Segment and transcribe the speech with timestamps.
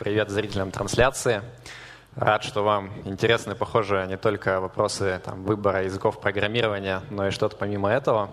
[0.00, 1.42] Привет зрителям трансляции.
[2.16, 7.56] Рад, что вам интересны, похоже, не только вопросы там, выбора языков программирования, но и что-то
[7.56, 8.30] помимо этого.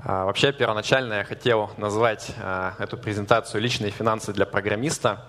[0.00, 5.28] А, вообще, первоначально я хотел назвать а, эту презентацию «Личные финансы для программиста»,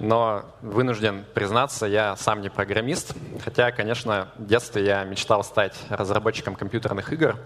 [0.00, 6.56] но вынужден признаться, я сам не программист, хотя, конечно, в детстве я мечтал стать разработчиком
[6.56, 7.36] компьютерных игр,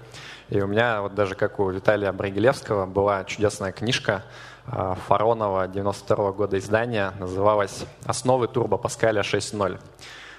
[0.49, 4.23] и у меня, вот даже как у Виталия Брагилевского, была чудесная книжка
[4.67, 9.81] Фаронова 92 -го года издания, называлась «Основы турбо Паскаля 6.0».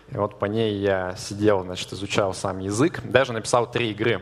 [0.10, 4.22] И вот по ней я сидел, значит, изучал сам язык, даже написал три игры.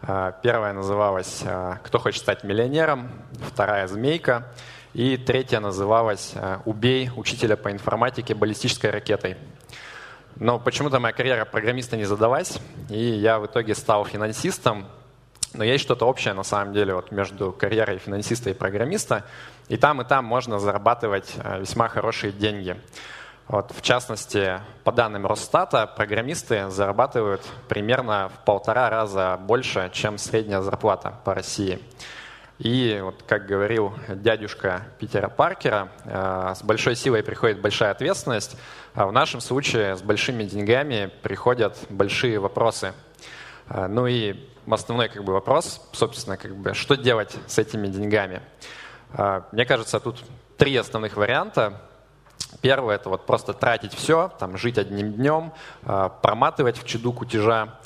[0.00, 3.10] А, первая называлась а, «Кто хочет стать миллионером»,
[3.40, 4.46] вторая «Змейка»,
[4.94, 6.34] и третья называлась
[6.64, 9.36] «Убей учителя по информатике баллистической ракетой».
[10.36, 14.86] Но почему-то моя карьера программиста не задалась, и я в итоге стал финансистом.
[15.54, 19.24] Но есть что-то общее на самом деле вот между карьерой финансиста и программиста.
[19.68, 22.80] И там, и там можно зарабатывать э, весьма хорошие деньги.
[23.48, 30.60] Вот, в частности, по данным Росстата, программисты зарабатывают примерно в полтора раза больше, чем средняя
[30.60, 31.80] зарплата по России.
[32.58, 38.56] И вот как говорил дядюшка Питера Паркера, э, с большой силой приходит большая ответственность,
[38.94, 42.92] а в нашем случае с большими деньгами приходят большие вопросы.
[43.68, 44.34] Э, ну и
[44.74, 48.42] основной как бы, вопрос, собственно, как бы, что делать с этими деньгами?
[49.12, 50.24] Э, мне кажется, тут
[50.56, 51.80] три основных варианта.
[52.60, 55.52] Первый– это вот просто тратить все, там, жить одним днем,
[55.82, 57.78] проматывать в чаду кутежа.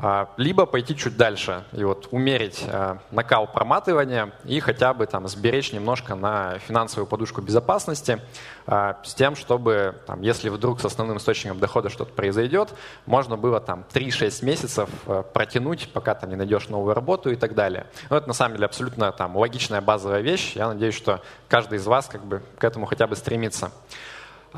[0.00, 5.26] А, либо пойти чуть дальше и вот умерить а, накал проматывания и хотя бы там
[5.26, 8.20] сберечь немножко на финансовую подушку безопасности
[8.66, 12.74] а, с тем, чтобы, там, если вдруг с основным источником дохода что-то произойдет,
[13.06, 14.88] можно было там 3-6 месяцев
[15.32, 17.86] протянуть, пока там не найдешь новую работу и так далее.
[18.08, 20.52] Но это на самом деле абсолютно там логичная базовая вещь.
[20.54, 23.72] Я надеюсь, что каждый из вас как бы к этому хотя бы стремится.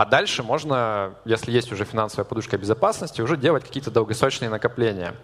[0.01, 5.15] А дальше можно, если есть уже финансовая подушка безопасности, уже делать какие-то долгосрочные накопления.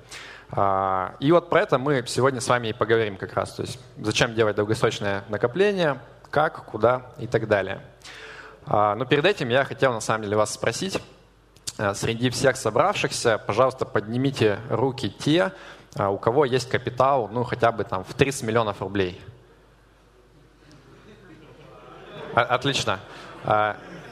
[0.51, 3.55] А, и вот про это мы сегодня с вами и поговорим как раз.
[3.55, 5.99] То есть зачем делать долгосрочное накопление,
[6.29, 7.81] как, куда и так далее.
[8.67, 11.03] А, но перед этим я хотел на самом деле вас спросить,
[11.79, 15.53] а, среди всех собравшихся, пожалуйста, поднимите руки те,
[15.99, 19.19] у кого есть капитал, ну, хотя бы там в 30 миллионов рублей.
[22.35, 23.01] Отлично.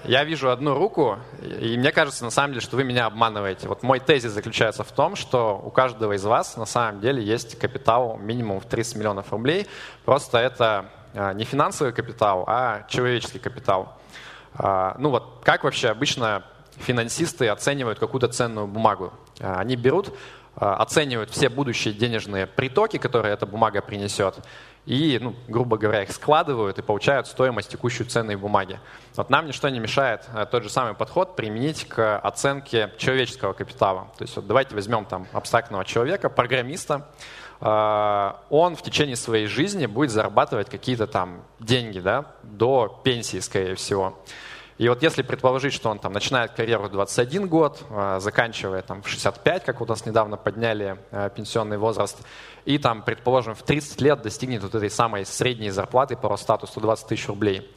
[0.07, 3.69] Я вижу одну руку, и мне кажется, на самом деле, что вы меня обманываете.
[3.69, 7.59] Вот мой тезис заключается в том, что у каждого из вас на самом деле есть
[7.59, 9.67] капитал минимум в 30 миллионов рублей.
[10.05, 13.97] Просто это а, не финансовый капитал, а человеческий капитал.
[14.55, 16.45] А, ну вот, как вообще обычно
[16.77, 19.11] финансисты оценивают какую-то ценную бумагу?
[19.41, 20.13] А, они берут,
[20.55, 24.37] оценивают все будущие денежные притоки, которые эта бумага принесет,
[24.87, 28.78] и, ну, грубо говоря, их складывают и получают стоимость текущей ценной бумаги.
[29.15, 34.09] Вот нам ничто не мешает э, тот же самый подход применить к оценке человеческого капитала.
[34.19, 37.09] То есть вот давайте возьмем там абстрактного человека, программиста,
[37.61, 43.77] э, он в течение своей жизни будет зарабатывать какие-то там деньги, да, до пенсии, скорее
[43.77, 44.19] всего.
[44.77, 49.03] И вот если предположить, что он там начинает карьеру в 21 год, э, заканчивая там
[49.03, 50.99] в 65, как у нас недавно подняли
[51.37, 52.19] пенсионный возраст,
[52.65, 57.07] и там, предположим, в 30 лет достигнет вот этой самой средней зарплаты по Росстату 120
[57.07, 57.71] тысяч рублей.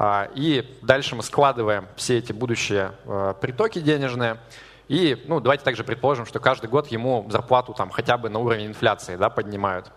[0.00, 4.38] А, и дальше мы складываем все эти будущие э, притоки денежные,
[4.86, 8.68] и ну, давайте также предположим, что каждый год ему зарплату там, хотя бы на уровень
[8.68, 9.90] инфляции да, поднимают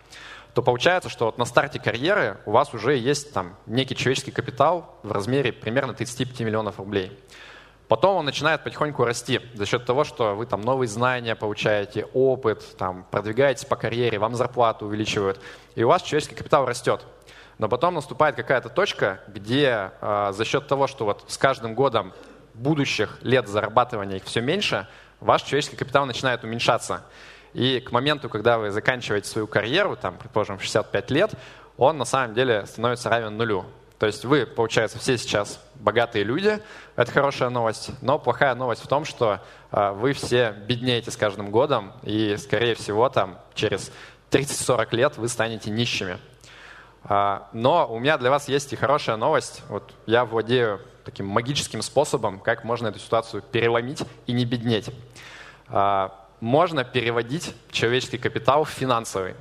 [0.54, 4.98] то получается, что вот на старте карьеры у вас уже есть там некий человеческий капитал
[5.02, 7.18] в размере примерно 35 миллионов рублей.
[7.88, 12.76] Потом он начинает потихоньку расти за счет того, что вы там новые знания получаете, опыт,
[12.78, 15.40] там, продвигаетесь по карьере, вам зарплату увеличивают,
[15.74, 17.04] и у вас человеческий капитал растет.
[17.58, 22.14] Но потом наступает какая-то точка, где э, за счет того, что вот с каждым годом
[22.54, 24.88] будущих лет зарабатывания их все меньше,
[25.20, 27.04] ваш человеческий капитал начинает уменьшаться.
[27.54, 31.32] И к моменту, когда вы заканчиваете свою карьеру, там, предположим, в 65 лет,
[31.76, 33.66] он на самом деле становится равен нулю.
[33.98, 36.58] То есть вы, получается, все сейчас богатые люди,
[36.96, 39.40] это хорошая новость, но плохая новость в том, что
[39.70, 43.92] э, вы все беднеете с каждым годом, и, скорее всего, там, через
[44.32, 46.18] 30-40 лет вы станете нищими.
[47.04, 49.62] Э, но у меня для вас есть и хорошая новость.
[49.68, 54.90] Вот я владею таким магическим способом, как можно эту ситуацию переломить и не беднеть.
[56.42, 59.36] Можно переводить человеческий капитал в финансовый.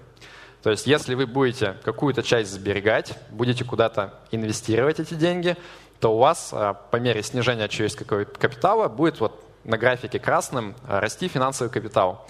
[0.62, 5.58] То есть если вы будете какую-то часть сберегать, будете куда-то инвестировать эти деньги,
[6.00, 11.00] то у вас а, по мере снижения человеческого капитала будет вот на графике красным а,
[11.00, 12.28] расти финансовый капитал.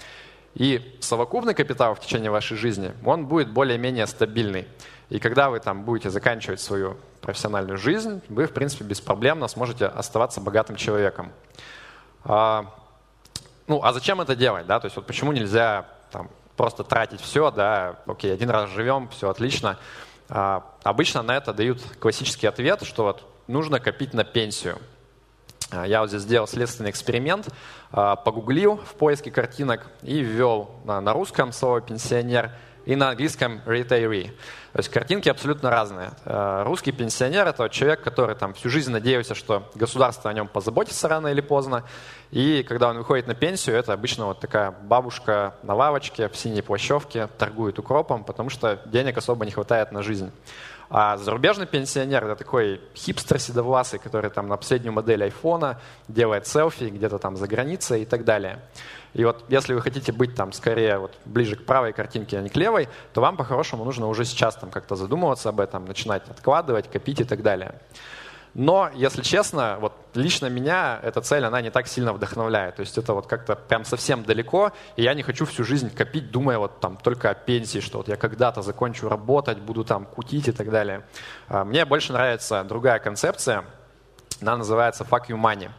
[0.54, 4.66] И совокупный капитал в течение вашей жизни, он будет более-менее стабильный.
[5.10, 10.40] И когда вы там будете заканчивать свою профессиональную жизнь, вы, в принципе, беспроблемно сможете оставаться
[10.40, 11.30] богатым человеком.
[13.66, 14.80] Ну, а зачем это делать, да?
[14.80, 19.28] То есть вот почему нельзя там, просто тратить все, да, окей, один раз живем, все
[19.30, 19.78] отлично.
[20.28, 24.78] А, обычно на это дают классический ответ, что вот нужно копить на пенсию.
[25.70, 27.48] А, я вот здесь сделал следственный эксперимент,
[27.90, 32.52] а, погуглил в поиске картинок и ввел на русском слово «пенсионер»
[32.84, 34.32] и на английском retiree.
[34.72, 36.12] То есть картинки абсолютно разные.
[36.24, 41.08] А, русский пенсионер– это человек, который там всю жизнь надеялся, что государство о нем позаботится
[41.08, 41.84] рано или поздно.
[42.30, 46.62] И когда он выходит на пенсию, это обычно вот такая бабушка на лавочке в синей
[46.62, 50.32] плащевке торгует укропом, потому что денег особо не хватает на жизнь.
[50.94, 56.84] А зарубежный пенсионер– это такой хипстер седовласый, который там на последнюю модель айфона делает селфи
[56.84, 58.58] где-то там за границей и так далее.
[59.14, 62.50] И вот если вы хотите быть там скорее вот ближе к правой картинке, а не
[62.50, 66.90] к левой, то вам по-хорошему нужно уже сейчас там как-то задумываться об этом, начинать откладывать,
[66.90, 67.74] копить и так далее.
[68.54, 72.76] Но, если честно, вот лично меня эта цель, она не так сильно вдохновляет.
[72.76, 76.30] То есть это вот как-то прям совсем далеко, и я не хочу всю жизнь копить,
[76.30, 80.48] думая вот там только о пенсии, что вот я когда-то закончу работать, буду там кутить
[80.48, 81.02] и так далее.
[81.48, 83.64] А, мне больше нравится другая концепция,
[84.40, 85.70] она называется «fuck you money».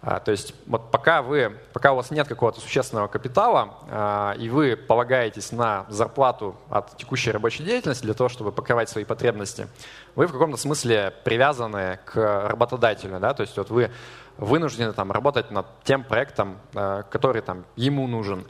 [0.00, 4.48] А, то есть вот пока, вы, пока у вас нет какого-то существенного капитала, а, и
[4.48, 9.66] вы полагаетесь на зарплату от текущей рабочей деятельности для того, чтобы покрывать свои потребности,
[10.14, 13.18] вы в каком-то смысле привязаны к работодателю.
[13.18, 13.34] Да?
[13.34, 13.90] То есть вот вы
[14.36, 18.46] вынуждены там, работать над тем проектом, а, который там, ему нужен,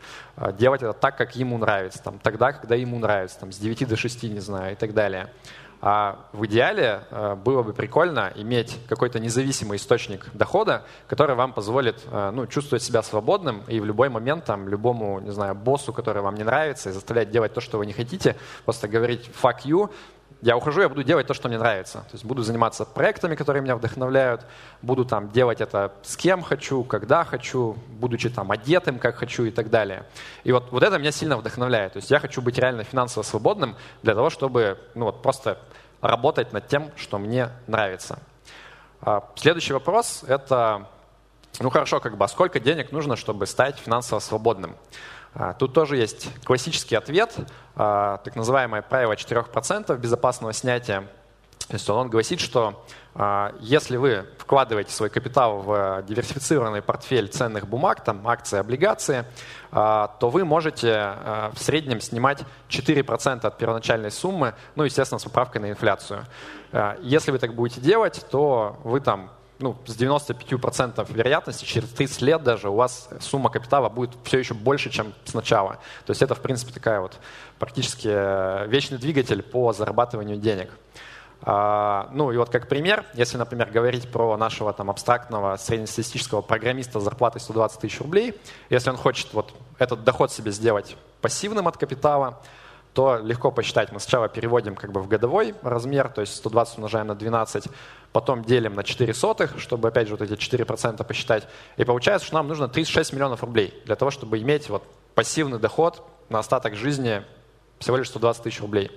[0.58, 3.96] делать это так, как ему нравится, там, тогда, когда ему нравится, там, с 9 до
[3.96, 5.32] 6, не знаю, и так далее.
[5.80, 12.02] А в идеале э, было бы прикольно иметь какой-то независимый источник дохода, который вам позволит
[12.10, 16.20] э, ну, чувствовать себя свободным и в любой момент там, любому, не знаю, боссу, который
[16.20, 18.34] вам не нравится, и заставлять делать то, что вы не хотите,
[18.64, 19.90] просто говорить «fuck you»,
[20.40, 21.98] я ухожу, я буду делать то, что мне нравится.
[21.98, 24.46] То есть буду заниматься проектами, которые меня вдохновляют,
[24.82, 29.50] буду там делать это с кем хочу, когда хочу, будучи там одетым, как хочу и
[29.50, 30.04] так далее.
[30.44, 31.94] И вот, вот это меня сильно вдохновляет.
[31.94, 35.58] То есть я хочу быть реально финансово свободным для того, чтобы ну, вот просто
[36.00, 38.20] работать над тем, что мне нравится.
[39.00, 40.86] А, следующий вопрос– это,
[41.58, 44.76] ну хорошо, как бы, а сколько денег нужно, чтобы стать финансово свободным?
[45.34, 47.34] А, тут тоже есть классический ответ,
[47.76, 51.02] а, так называемое правило 4% безопасного снятия.
[51.68, 52.84] То есть он гласит, что
[53.14, 59.24] а, если вы вкладываете свой капитал в диверсифицированный портфель ценных бумаг, там акции, облигации,
[59.70, 61.12] то вы можете
[61.52, 66.24] в среднем снимать 4% от первоначальной суммы, ну, естественно, с поправкой на инфляцию.
[67.02, 72.42] Если вы так будете делать, то вы там ну, с 95% вероятности через 30 лет
[72.42, 75.78] даже у вас сумма капитала будет все еще больше, чем сначала.
[76.06, 77.18] То есть это, в принципе, такая вот
[77.58, 80.70] практически э, вечный двигатель по зарабатыванию денег.
[81.42, 87.00] А, ну и вот как пример, если, например, говорить про нашего там абстрактного среднестатистического программиста
[87.00, 88.40] с зарплатой 120 тысяч рублей,
[88.70, 92.40] если он хочет вот этот доход себе сделать пассивным от капитала,
[92.98, 93.92] то легко посчитать.
[93.92, 97.68] Мы сначала переводим как бы в годовой размер, то есть 120 умножаем на 12,
[98.10, 101.46] потом делим на 4 сотых, чтобы опять же вот эти 4% посчитать.
[101.76, 104.82] И получается, что нам нужно 36 миллионов рублей для того, чтобы иметь вот
[105.14, 107.22] пассивный доход на остаток жизни
[107.78, 108.90] всего лишь 120 тысяч рублей.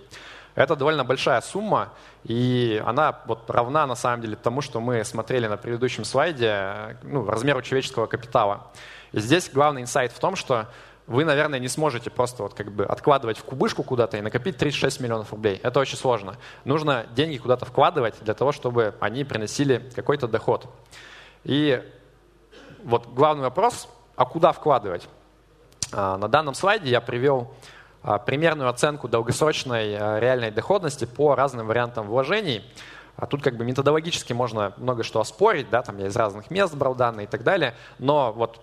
[0.56, 1.94] Это довольно большая сумма,
[2.24, 7.24] и она вот равна на самом деле тому, что мы смотрели на предыдущем слайде, ну,
[7.27, 8.72] размеру человеческого капитала.
[9.12, 10.65] И здесь главный инсайт в том, что
[11.12, 15.00] вы, наверное, не сможете просто вот как бы откладывать в кубышку куда-то и накопить 36
[15.00, 15.60] миллионов рублей.
[15.62, 16.38] Это очень сложно.
[16.65, 20.68] Нужно деньги куда-то вкладывать для того, чтобы они приносили какой-то доход.
[21.44, 21.84] И
[22.84, 25.08] вот главный вопрос, а куда вкладывать?
[25.91, 27.53] А, на данном слайде я привел
[28.03, 32.65] а, примерную оценку долгосрочной а, реальной доходности по разным вариантам вложений–
[33.15, 36.74] а тут как бы методологически можно много что оспорить, да, там я из разных мест
[36.74, 38.60] брал данные и так далее, но вот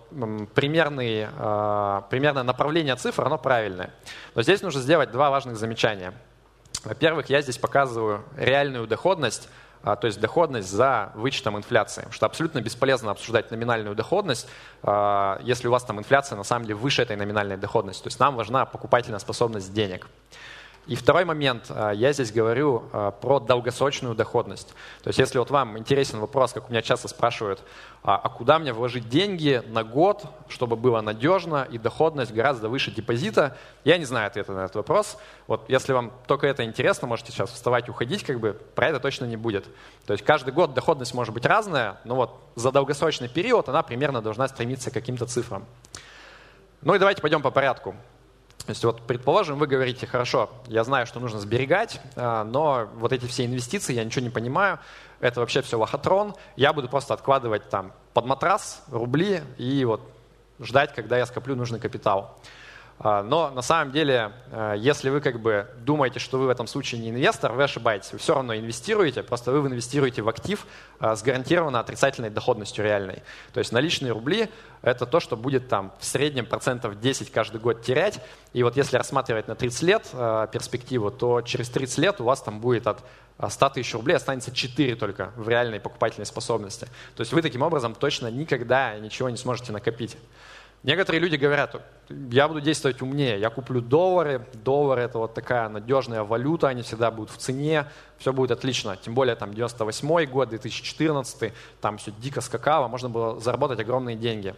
[0.53, 3.93] примерный, э, примерное направление цифр, оно правильное.
[4.35, 6.13] Но здесь нужно сделать два важных замечания.
[6.83, 9.49] Во-первых, я здесь показываю реальную доходность,
[9.81, 12.07] а, то есть доходность за вычетом инфляции.
[12.11, 14.47] Что абсолютно бесполезно обсуждать номинальную доходность,
[14.83, 18.03] а, если у вас там инфляция на самом деле выше этой номинальной доходности.
[18.03, 20.07] То есть нам важна покупательная способность денег.
[20.89, 24.69] И второй момент, а, я здесь говорю а, про долгосрочную доходность.
[25.03, 27.61] То есть если вот вам интересен вопрос, как у меня часто спрашивают,
[28.01, 32.89] а, а куда мне вложить деньги на год, чтобы было надежно и доходность гораздо выше
[32.89, 35.19] депозита, я не знаю ответа на этот вопрос.
[35.45, 39.25] Вот если вам только это интересно, можете сейчас вставать уходить, как бы про это точно
[39.25, 39.65] не будет.
[40.07, 44.23] То есть каждый год доходность может быть разная, но вот за долгосрочный период она примерно
[44.23, 45.67] должна стремиться к каким-то цифрам.
[46.81, 47.93] Ну и давайте пойдем по порядку.
[48.69, 53.11] То есть вот, предположим, вы говорите, хорошо, я знаю, что нужно сберегать, а, но вот
[53.11, 54.77] эти все инвестиции, я ничего не понимаю,
[55.19, 60.01] это вообще все лохотрон, я буду просто откладывать там под матрас рубли и вот
[60.59, 62.37] ждать, когда я скоплю нужный капитал.
[63.01, 66.67] А, но на самом деле, а, если вы как бы думаете, что вы в этом
[66.67, 68.11] случае не инвестор, вы ошибаетесь.
[68.11, 70.65] Вы все равно инвестируете, просто вы инвестируете в актив
[70.99, 73.23] а, с гарантированно отрицательной доходностью реальной.
[73.53, 74.49] То есть наличные рубли–
[74.81, 78.19] это то, что будет там в среднем процентов 10 каждый год терять.
[78.51, 80.03] И вот если рассматривать на 30 лет
[80.51, 82.99] перспективу, то через 30 лет у вас там будет от
[83.47, 86.85] 100 тысяч рублей останется 4 только в реальной покупательной способности.
[87.15, 90.17] То есть вы таким образом точно никогда ничего не сможете накопить.
[90.83, 91.75] Некоторые люди говорят,
[92.09, 97.11] я буду действовать умнее, я куплю доллары, доллары это вот такая надежная валюта, они всегда
[97.11, 97.85] будут в цене,
[98.17, 98.95] все будет отлично.
[98.95, 104.55] Тем более там 98 год, 2014, там все дико скакало, можно было заработать огромные деньги.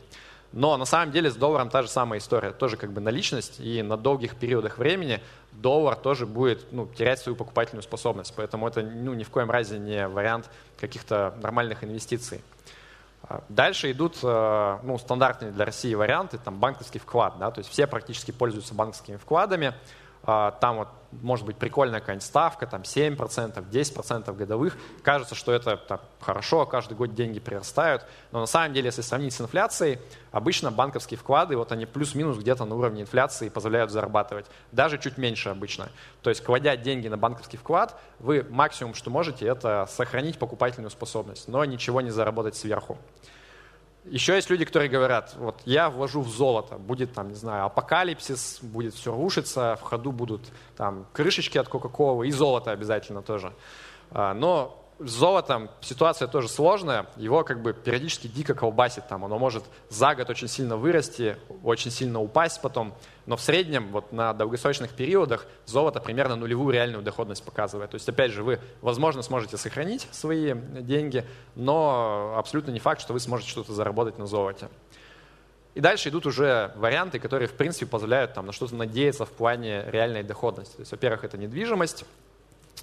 [0.54, 3.82] Но на самом деле с долларом та же самая история, тоже как бы наличность, и
[3.82, 5.22] на долгих периодах времени
[5.54, 8.34] доллар тоже будет ну, терять свою покупательную способность.
[8.36, 10.50] Поэтому это ну, ни в коем разе не вариант
[10.80, 12.42] каких-то нормальных инвестиций.
[13.24, 17.70] А, дальше идут э, ну, стандартные для России варианты, там банковский вклад, да, то есть
[17.70, 19.74] все практически пользуются банковскими вкладами,
[20.24, 24.78] там вот может быть прикольная какая-нибудь ставка, там 7%, 10% годовых.
[25.04, 28.06] Кажется, что это там, хорошо, каждый год деньги прирастают.
[28.32, 30.00] Но на самом деле, если сравнить с инфляцией,
[30.32, 34.46] обычно банковские вклады, вот они плюс-минус где-то на уровне инфляции позволяют зарабатывать.
[34.72, 35.90] Даже чуть меньше обычно.
[36.22, 41.48] То есть, кладя деньги на банковский вклад, вы максимум, что можете, это сохранить покупательную способность,
[41.48, 42.98] но ничего не заработать сверху.
[44.06, 48.60] Еще есть люди, которые говорят, вот я вложу в золото, будет там, не знаю, апокалипсис,
[48.62, 50.42] будет все рушиться, в ходу будут
[50.76, 53.54] там крышечки от Кока-Колы и золото обязательно тоже.
[54.10, 59.38] А, но с золотом ситуация тоже сложная, его как бы периодически дико колбасит, там, оно
[59.38, 62.94] может за год очень сильно вырасти, очень сильно упасть потом,
[63.26, 67.92] но в среднем вот на долгосрочных периодах золото примерно нулевую реальную доходность показывает.
[67.92, 71.26] То есть, опять же, вы, возможно, сможете сохранить свои деньги,
[71.56, 74.70] но абсолютно не факт, что вы сможете что-то заработать на золоте.
[75.74, 79.86] И дальше идут уже варианты, которые, в принципе, позволяют там, на что-то надеяться в плане
[79.88, 80.76] реальной доходности.
[80.76, 82.06] То есть, во-первых, это недвижимость,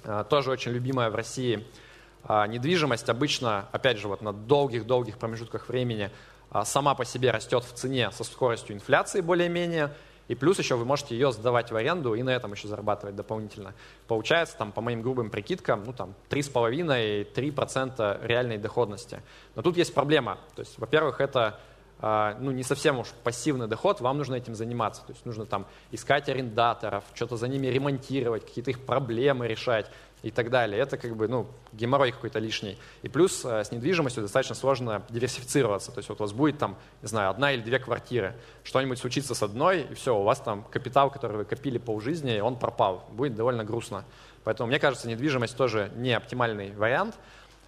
[0.03, 1.65] а, тоже очень любимая в России–
[2.23, 6.09] а, недвижимость обычно, опять же, вот на долгих-долгих промежутках времени
[6.51, 9.93] а, сама по себе растет в цене со скоростью инфляции более-менее,
[10.29, 13.73] и плюс еще вы можете ее сдавать в аренду и на этом еще зарабатывать дополнительно.
[14.07, 19.21] Получается, там, по моим грубым прикидкам, ну, там, 3,5-3% реальной доходности.
[19.55, 20.37] Но тут есть проблема.
[20.55, 21.59] То есть, во-первых, это
[22.01, 25.01] а, ну, не совсем уж пассивный доход, вам нужно этим заниматься.
[25.05, 30.31] То есть нужно там искать арендаторов, что-то за ними ремонтировать, какие-то их проблемы решать и
[30.31, 30.79] так далее.
[30.81, 32.77] Это как бы ну, геморрой какой-то лишний.
[33.01, 35.91] И плюс э, с недвижимостью достаточно сложно диверсифицироваться.
[35.91, 39.33] То есть вот у вас будет там, не знаю, одна или две квартиры, что-нибудь случится
[39.33, 43.05] с одной, и все, у вас там капитал, который вы копили полжизни, он пропал.
[43.11, 44.03] Будет довольно грустно.
[44.43, 47.15] Поэтому мне кажется, недвижимость тоже не оптимальный вариант.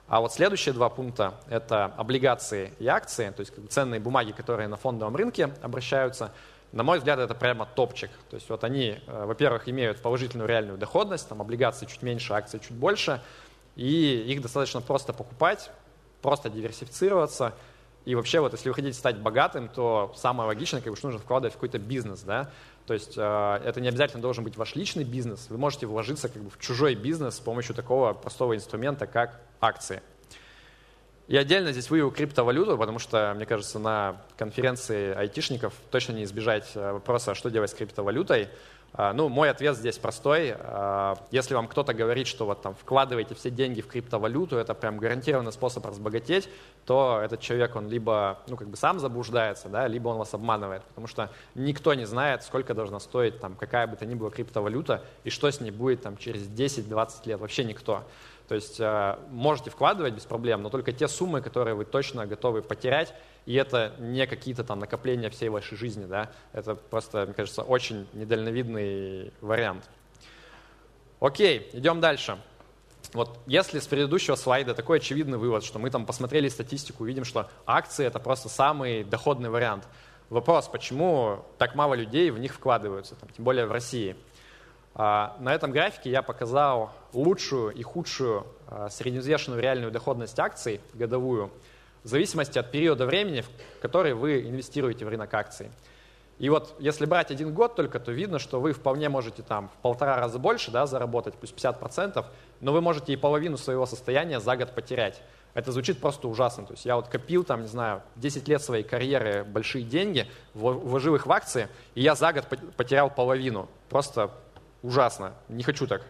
[0.08, 4.76] А вот следующие два пункта– это облигации и акции, то есть ценные бумаги, которые на
[4.76, 6.34] фондовом рынке обращаются–
[6.72, 8.10] на мой взгляд, это прямо топчик.
[8.30, 12.60] То есть вот они, э, во-первых, имеют положительную реальную доходность, там облигации чуть меньше, акции
[12.60, 13.22] чуть больше,
[13.76, 15.70] и их достаточно просто покупать,
[16.22, 17.54] просто диверсифицироваться.
[18.06, 21.22] И вообще, вот если вы хотите стать богатым, то самое логичное, как бы, что нужно
[21.22, 22.50] вкладывать в какой-то бизнес, да.
[22.88, 25.48] То есть э, это не обязательно должен быть ваш личный бизнес.
[25.50, 30.02] Вы можете вложиться как бы в чужой бизнес с помощью такого простого инструмента, как акции.
[31.28, 36.70] И отдельно здесь вывел криптовалюту, потому что, мне кажется, на конференции айтишников точно не избежать
[36.76, 38.50] э, вопроса, что делать с криптовалютой.
[38.94, 40.54] А, ну, мой ответ здесь простой.
[40.58, 44.98] А, если вам кто-то говорит, что вот там вкладываете все деньги в криптовалюту, это прям
[44.98, 46.50] гарантированный способ разбогатеть,
[46.86, 50.84] то этот человек, он либо ну, как бы сам заблуждается, да, либо он вас обманывает,
[50.84, 55.04] потому что никто не знает, сколько должна стоить там, какая бы то ни была криптовалюта
[55.24, 57.40] и что с ней будет там, через 10-20 лет.
[57.40, 58.04] Вообще никто.
[58.52, 62.62] То есть э, можете вкладывать без проблем, но только те суммы, которые вы точно готовы
[62.62, 63.14] потерять,
[63.46, 68.10] и это не какие-то там накопления всей вашей жизни, да, это просто, мне кажется, очень
[68.12, 69.90] недальновидный вариант.
[71.22, 72.40] Окей, идем дальше.
[73.14, 77.50] Вот если с предыдущего слайда такой очевидный вывод, что мы там посмотрели статистику, видим, что
[77.66, 79.88] акции это просто самый доходный вариант.
[80.30, 84.18] Вопрос, почему так мало людей в них вкладываются, там, тем более в России–
[84.96, 91.52] на этом графике я показал лучшую и худшую а, средневзвешенную реальную доходность акций годовую
[92.04, 93.50] в зависимости от периода времени, в
[93.82, 95.70] который вы инвестируете в рынок акций.
[96.40, 99.82] И вот если брать один год только, то видно, что вы вполне можете там в
[99.84, 102.26] полтора раза больше да, заработать, пусть 50%,
[102.62, 105.22] но вы можете и половину своего состояния за год потерять.
[105.54, 106.66] Это звучит просто ужасно.
[106.66, 111.14] То есть я вот копил, там, не знаю, 10 лет своей карьеры большие деньги, вложил
[111.14, 113.70] их в акции, и я за год потерял половину.
[113.90, 114.32] Просто
[114.84, 115.34] ужасно.
[115.50, 116.04] Не хочу так.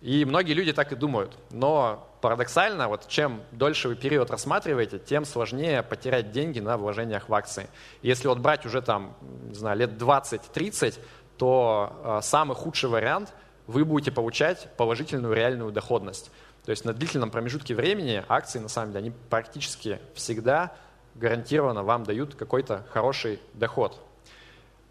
[0.00, 1.36] И многие люди так и думают.
[1.50, 7.34] Но парадоксально, вот чем дольше вы период рассматриваете, тем сложнее потерять деньги на вложениях в
[7.34, 7.68] акции.
[8.00, 10.98] Если вот брать уже там, не знаю, лет 20-30,
[11.36, 13.32] то э, самый худший вариант–
[13.70, 16.32] вы будете получать положительную реальную доходность.
[16.64, 20.74] То есть на длительном промежутке времени акции, на самом деле, они практически всегда
[21.14, 23.98] гарантированно вам дают какой-то хороший доход.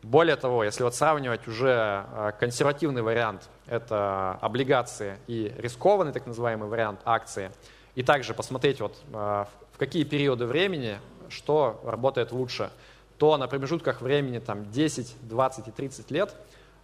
[0.01, 6.69] Более того, если вот сравнивать уже э, консервативный вариант, это облигации и рискованный так называемый
[6.69, 7.51] вариант акции,
[7.95, 12.71] и также посмотреть вот э, в какие периоды времени что работает лучше,
[13.17, 16.33] то на промежутках времени там 10, 20 и 30 лет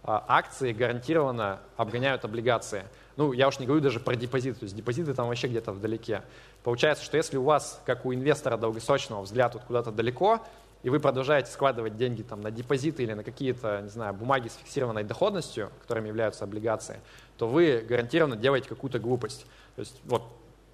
[0.02, 2.84] э, акции гарантированно обгоняют облигации.
[3.16, 6.22] Ну, я уж не говорю даже про депозиты, то есть депозиты там вообще где-то вдалеке.
[6.62, 10.40] Получается, что если у вас, как у инвестора долгосрочного, взгляд вот куда-то далеко,
[10.86, 14.54] и вы продолжаете складывать деньги там, на депозиты или на какие-то, не знаю, бумаги с
[14.54, 17.00] фиксированной доходностью, которыми являются облигации,
[17.38, 19.46] то вы гарантированно делаете какую-то глупость.
[19.74, 20.22] То есть вот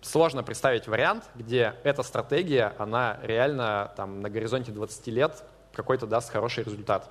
[0.03, 5.43] сложно представить вариант, где эта стратегия, она реально там, на горизонте 20 лет
[5.73, 7.09] какой-то даст хороший результат.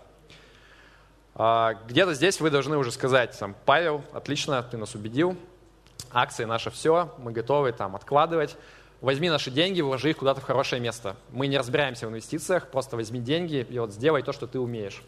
[1.34, 5.36] А, где-то здесь вы должны уже сказать, там, Павел, отлично, ты нас убедил,
[6.12, 8.55] акции наше все, мы готовы там откладывать
[9.01, 11.15] возьми наши деньги, вложи их куда-то в хорошее место.
[11.31, 15.03] Мы не разбираемся в инвестициях, просто возьми деньги и вот сделай то, что ты умеешь.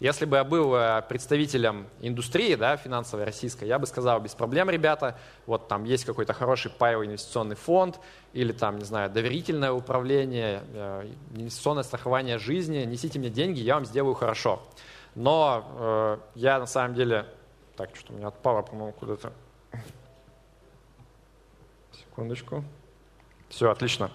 [0.00, 4.68] Если бы я был э, представителем индустрии да, финансовой российской, я бы сказал, без проблем,
[4.68, 8.00] ребята, вот там есть какой-то хороший паевый инвестиционный фонд
[8.32, 13.84] или там, не знаю, доверительное управление, э, инвестиционное страхование жизни, несите мне деньги, я вам
[13.84, 14.60] сделаю хорошо.
[15.14, 17.26] Но э, я на самом деле...
[17.76, 19.32] Так, что-то у меня отпало, по-моему, куда-то.
[21.92, 22.64] Секундочку.
[23.52, 24.10] Все, отлично.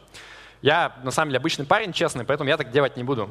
[0.64, 3.30] Я, на самом деле, обычный парень, честный, поэтому я так делать не буду.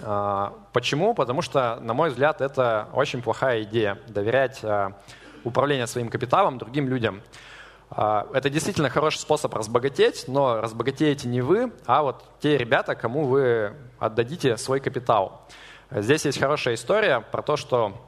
[0.00, 1.14] А, почему?
[1.14, 4.92] Потому что, на мой взгляд, это очень плохая идея– доверять а,
[5.42, 7.22] управление своим капиталом другим людям.
[7.90, 13.26] А, это действительно хороший способ разбогатеть, но разбогатеете не вы, а вот те ребята, кому
[13.26, 15.48] вы отдадите свой капитал.
[15.90, 18.00] Здесь есть хорошая история про то, что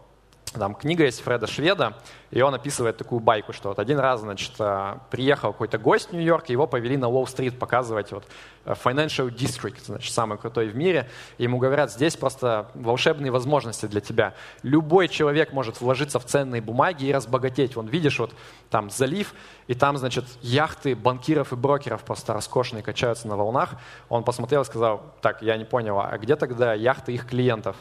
[0.50, 1.94] там книга есть Фреда Шведа,
[2.30, 6.12] и он описывает такую байку, что вот один раз, значит, э, приехал какой-то гость в
[6.12, 8.24] Нью-Йорк, его повели на Уолл-стрит показывать вот
[8.64, 11.08] э, Financial District, значит, самый крутой в мире.
[11.38, 14.34] Ему говорят, здесь просто волшебные возможности для тебя.
[14.62, 17.76] Любой человек может вложиться в ценные бумаги и разбогатеть.
[17.76, 18.32] Вон, видишь, вот
[18.70, 19.34] там залив,
[19.66, 23.70] и там, значит, яхты банкиров и брокеров просто роскошные качаются на волнах.
[24.08, 27.76] Он посмотрел и сказал, так, я не понял, а где тогда яхты их клиентов?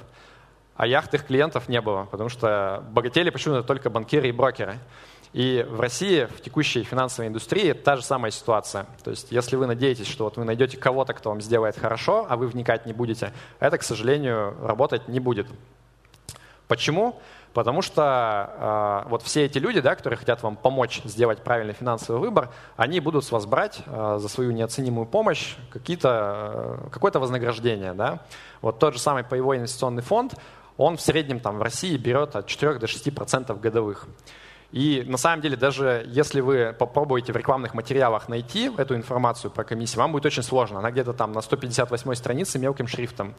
[0.77, 4.77] А яхт их клиентов не было, потому что богатели почему-то только банкиры и брокеры.
[5.33, 8.85] И в России, в текущей финансовой индустрии, та же самая ситуация.
[9.03, 12.37] То есть, если вы надеетесь, что вот вы найдете кого-то, кто вам сделает хорошо, а
[12.37, 15.47] вы вникать не будете, это, к сожалению, работать не будет.
[16.67, 17.19] Почему?
[17.53, 22.19] Потому что э, вот все эти люди, да, которые хотят вам помочь сделать правильный финансовый
[22.19, 27.93] выбор, они будут с вас брать э, за свою неоценимую помощь какие-то, э, какое-то вознаграждение.
[27.93, 28.19] Да?
[28.61, 30.35] Вот тот же самый паевой инвестиционный фонд,
[30.77, 34.07] он в среднем там, в России берет от 4 до 6 процентов годовых.
[34.71, 39.63] И на самом деле, даже если вы попробуете в рекламных материалах найти эту информацию про
[39.63, 40.79] комиссию, вам будет очень сложно.
[40.79, 43.33] Она где-то там на 158 странице мелким шрифтом.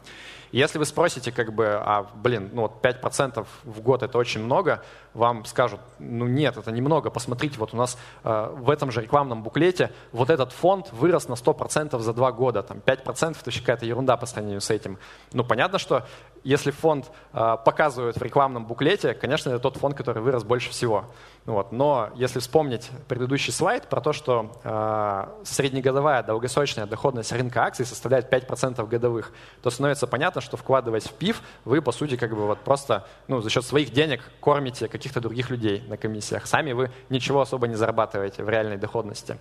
[0.51, 4.43] И если вы спросите, как бы, а, блин, ну вот 5% в год это очень
[4.43, 7.11] много, вам скажут, ну нет, это немного.
[7.11, 11.33] Посмотрите, вот у нас э, в этом же рекламном буклете вот этот фонд вырос на
[11.33, 12.63] 100% за два года.
[12.63, 14.97] Там 5% это какая-то ерунда по сравнению с этим.
[15.33, 16.07] Ну понятно, что
[16.43, 21.05] если фонд э, показывают в рекламном буклете, конечно, это тот фонд, который вырос больше всего.
[21.45, 21.71] Вот.
[21.71, 28.31] Но если вспомнить предыдущий слайд про то, что э, среднегодовая долгосрочная доходность рынка акций составляет
[28.31, 32.59] 5% годовых, то становится понятно, что вкладываясь в ПИФ, вы, по сути, как бы вот
[32.59, 36.45] просто ну, за счет своих денег кормите каких-то других людей на комиссиях.
[36.45, 39.37] Сами вы ничего особо не зарабатываете в реальной доходности.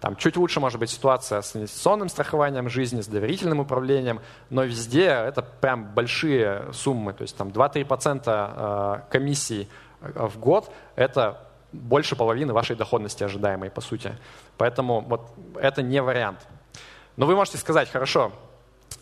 [0.00, 5.06] Там чуть лучше может быть ситуация с инвестиционным страхованием жизни, с доверительным управлением, но везде
[5.06, 7.12] это прям большие суммы.
[7.12, 9.68] То есть там 2-3% э, комиссий
[10.00, 14.12] э, в год– это больше половины вашей доходности ожидаемой, по сути.
[14.58, 16.46] Поэтому вот это не вариант.
[17.16, 18.32] Но вы можете сказать, хорошо,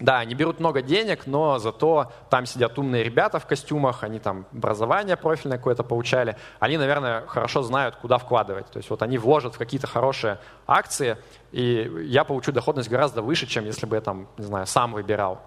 [0.00, 4.46] да, они берут много денег, но зато там сидят умные ребята в костюмах, они там
[4.52, 6.36] образование профильное какое-то получали.
[6.58, 8.66] Они, наверное, хорошо знают, куда вкладывать.
[8.66, 11.16] То есть вот они вложат в какие-то хорошие акции,
[11.52, 15.40] и я получу доходность гораздо выше, чем если бы я там, не знаю, сам выбирал.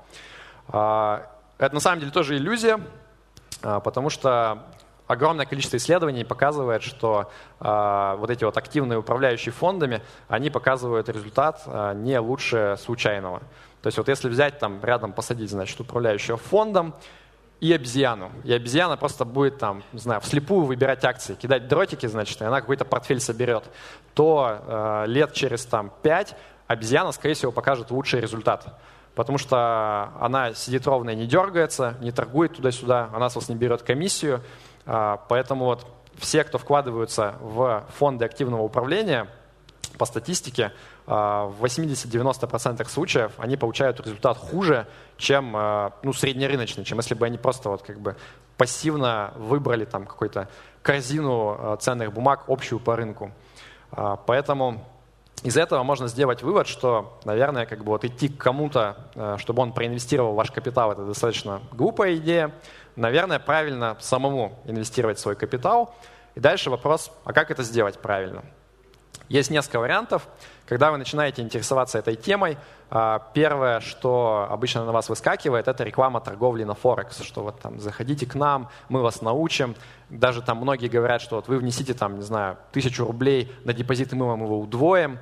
[0.69, 2.79] А, это на самом деле тоже иллюзия,
[3.61, 4.63] а, потому что
[5.07, 11.65] огромное количество исследований показывает, что э, вот эти вот активные управляющие фондами, они показывают результат
[11.95, 13.41] не лучше случайного.
[13.81, 16.95] То есть вот если взять там рядом посадить, значит, управляющего фондом
[17.59, 22.41] и обезьяну, и обезьяна просто будет там, не знаю, вслепую выбирать акции, кидать дротики, значит,
[22.41, 23.63] и она какой-то портфель соберет,
[24.13, 26.35] то э, лет через там пять
[26.67, 28.79] обезьяна, скорее всего, покажет лучший результат.
[29.15, 33.55] Потому что она сидит ровно и не дергается, не торгует туда-сюда, она с вас не
[33.55, 34.41] берет комиссию.
[34.85, 35.87] А, поэтому вот
[36.19, 39.27] все, кто вкладываются в фонды активного управления,
[39.97, 40.71] по статистике,
[41.07, 47.37] в 80-90% случаев они получают результат хуже, чем а, ну, среднерыночный, чем если бы они
[47.37, 48.17] просто вот как бы
[48.57, 50.49] пассивно выбрали там какую-то
[50.81, 53.31] корзину ценных бумаг общую по рынку.
[54.25, 54.85] Поэтому
[55.43, 59.73] из этого можно сделать вывод, что, наверное, как бы вот идти к кому-то, чтобы он
[59.73, 62.51] проинвестировал ваш капитал, это достаточно глупая идея.
[62.95, 65.93] Наверное, правильно самому инвестировать свой капитал.
[66.35, 68.43] И дальше вопрос, а как это сделать правильно?
[69.29, 70.27] Есть несколько вариантов.
[70.67, 72.57] Когда вы начинаете интересоваться этой темой,
[72.89, 77.79] э, первое, что обычно на вас выскакивает, это реклама торговли на Форекс, что вот там
[77.79, 79.75] заходите к нам, мы вас научим.
[80.09, 84.13] Даже там многие говорят, что вот вы внесите там, не знаю, тысячу рублей на депозит,
[84.13, 85.19] и мы вам его удвоим.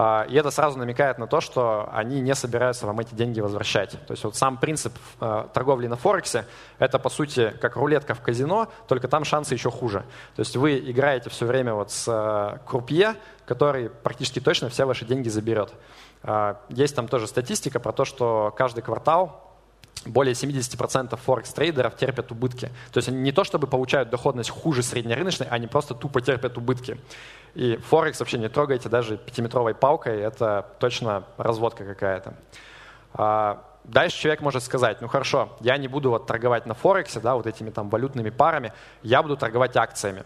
[0.00, 3.90] А, и это сразу намекает на то, что они не собираются вам эти деньги возвращать.
[4.06, 6.46] То есть вот сам принцип а, торговли на Форексе–
[6.78, 10.04] это, по сути, как рулетка в казино, только там шансы еще хуже.
[10.36, 15.04] То есть вы играете все время вот с а, крупье, который практически точно все ваши
[15.04, 15.72] деньги заберет.
[16.68, 19.47] Есть там тоже статистика про то, что каждый квартал
[20.06, 22.70] более 70% форекс-трейдеров терпят убытки.
[22.92, 26.98] То есть они не то чтобы получают доходность хуже среднерыночной, они просто тупо терпят убытки.
[27.54, 32.34] И Форекс вообще не трогайте даже пятиметровой палкой, это точно разводка какая-то.
[33.14, 37.34] А, дальше человек может сказать, ну хорошо, я не буду вот торговать на Форексе, да,
[37.34, 40.24] вот этими там валютными парами, я буду торговать акциями.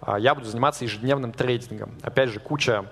[0.00, 1.94] А, я буду заниматься ежедневным трейдингом.
[2.02, 2.86] Опять же, куча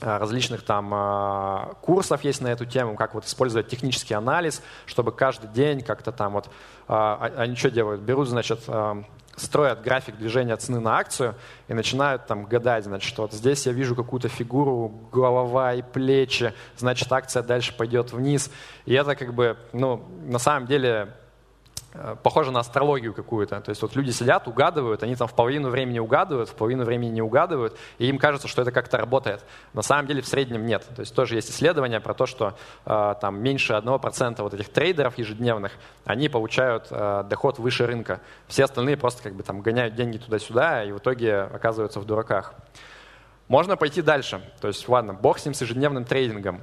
[0.00, 5.82] различных там курсов есть на эту тему, как вот использовать технический анализ, чтобы каждый день
[5.82, 6.50] как-то там вот,
[6.88, 8.60] они что делают, берут, значит,
[9.36, 11.34] строят график движения цены на акцию
[11.68, 17.10] и начинают там гадать, значит, вот здесь я вижу какую-то фигуру, голова и плечи, значит,
[17.12, 18.50] акция дальше пойдет вниз.
[18.86, 21.23] И это как бы, ну, на самом деле Э,
[22.22, 23.60] похоже на астрологию какую-то.
[23.60, 27.10] То есть вот люди сидят, угадывают, они там в половину времени угадывают, в половину времени
[27.10, 29.44] не угадывают, и им кажется, что это как-то работает.
[29.72, 30.84] На самом деле в среднем нет.
[30.96, 35.18] То есть тоже есть исследования про то, что э, там меньше 1% вот этих трейдеров
[35.18, 35.72] ежедневных,
[36.04, 38.20] они получают э, доход выше рынка.
[38.48, 42.54] Все остальные просто как бы там гоняют деньги туда-сюда и в итоге оказываются в дураках.
[43.46, 44.40] Можно пойти дальше.
[44.60, 46.62] То есть, ладно, бог с ним с ежедневным трейдингом.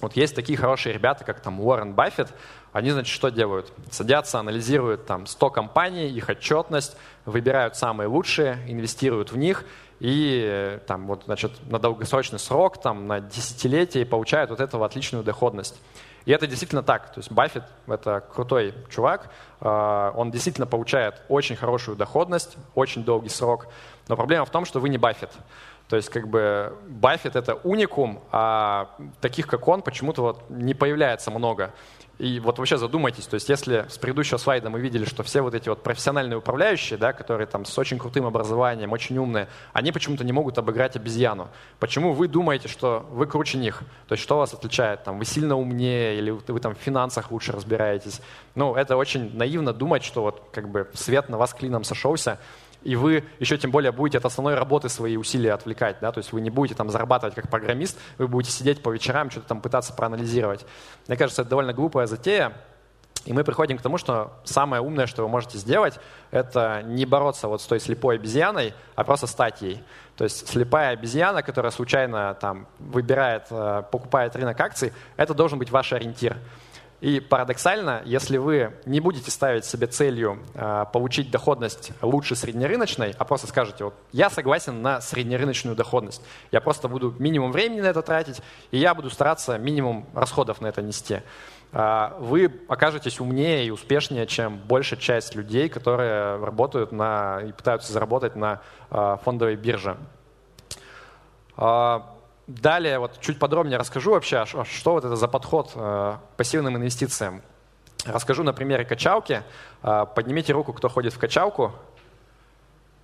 [0.00, 2.32] Вот есть такие хорошие ребята, как там Уоррен Баффет,
[2.72, 3.72] они, значит, что делают?
[3.90, 9.64] Садятся, анализируют там 100 компаний, их отчетность, выбирают самые лучшие, инвестируют в них
[9.98, 15.80] и там, вот, значит, на долгосрочный срок, там, на десятилетие получают вот эту отличную доходность.
[16.26, 17.12] И это действительно так.
[17.12, 19.30] То есть Баффет— это крутой чувак,
[19.60, 23.68] а, он действительно получает очень хорошую доходность, очень долгий срок.
[24.08, 25.30] Но проблема в том, что вы не Баффет.
[25.88, 31.30] То есть как бы Баффет— это уникум, а таких, как он, почему-то вот не появляется
[31.30, 31.72] много.
[32.18, 35.54] И вот вообще задумайтесь, то есть если с предыдущего слайда мы видели, что все вот
[35.54, 40.24] эти вот профессиональные управляющие, да, которые там с очень крутым образованием, очень умные, они почему-то
[40.24, 41.48] не могут обыграть обезьяну.
[41.78, 43.82] Почему вы думаете, что вы круче них?
[44.08, 45.04] То есть что вас отличает?
[45.04, 48.22] Там, вы сильно умнее или вы там в финансах лучше разбираетесь?
[48.54, 52.38] Ну, это очень наивно думать, что вот как бы свет на вас клином сошелся,
[52.86, 56.32] и вы еще тем более будете от основной работы свои усилия отвлекать, да, то есть
[56.32, 59.92] вы не будете там зарабатывать как программист, вы будете сидеть по вечерам, что-то там пытаться
[59.92, 60.64] проанализировать.
[61.08, 62.52] Мне кажется, это довольно глупая затея,
[63.24, 65.98] и мы приходим к тому, что самое умное, что вы можете сделать,
[66.30, 69.82] это не бороться вот с той слепой обезьяной, а просто стать ей.
[70.16, 75.72] То есть слепая обезьяна, которая случайно там выбирает, э, покупает рынок акций, это должен быть
[75.72, 76.36] ваш ориентир.
[77.00, 83.24] И парадоксально, если вы не будете ставить себе целью э, получить доходность лучше среднерыночной, а
[83.26, 88.00] просто скажете, вот я согласен на среднерыночную доходность, я просто буду минимум времени на это
[88.00, 91.20] тратить, и я буду стараться минимум расходов на это нести,
[91.72, 97.92] э, вы окажетесь умнее и успешнее, чем большая часть людей, которые работают на, и пытаются
[97.92, 99.98] заработать на э, фондовой бирже.
[102.46, 106.76] Далее вот чуть подробнее расскажу вообще, а что вот это за подход э, к пассивным
[106.76, 107.42] инвестициям.
[108.04, 109.42] Расскажу на примере качалки.
[109.82, 111.72] Э, поднимите руку, кто ходит в качалку.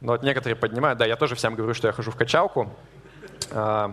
[0.00, 0.98] Ну, вот некоторые поднимают.
[0.98, 2.70] Да, я тоже всем говорю, что я хожу в качалку.
[3.50, 3.92] Э,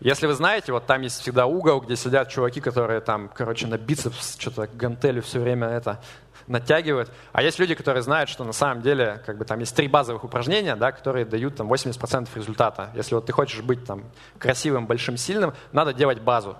[0.00, 3.78] если вы знаете, вот там есть всегда угол, где сидят чуваки, которые там, короче, на
[3.78, 5.98] бицепс что-то гантели все время это
[6.46, 7.10] натягивают.
[7.32, 10.24] А есть люди, которые знают, что на самом деле как бы, там есть три базовых
[10.24, 12.90] упражнения, да, которые дают там, 80% результата.
[12.94, 14.04] Если вот ты хочешь быть там,
[14.38, 16.56] красивым, большим, сильным, надо делать базу.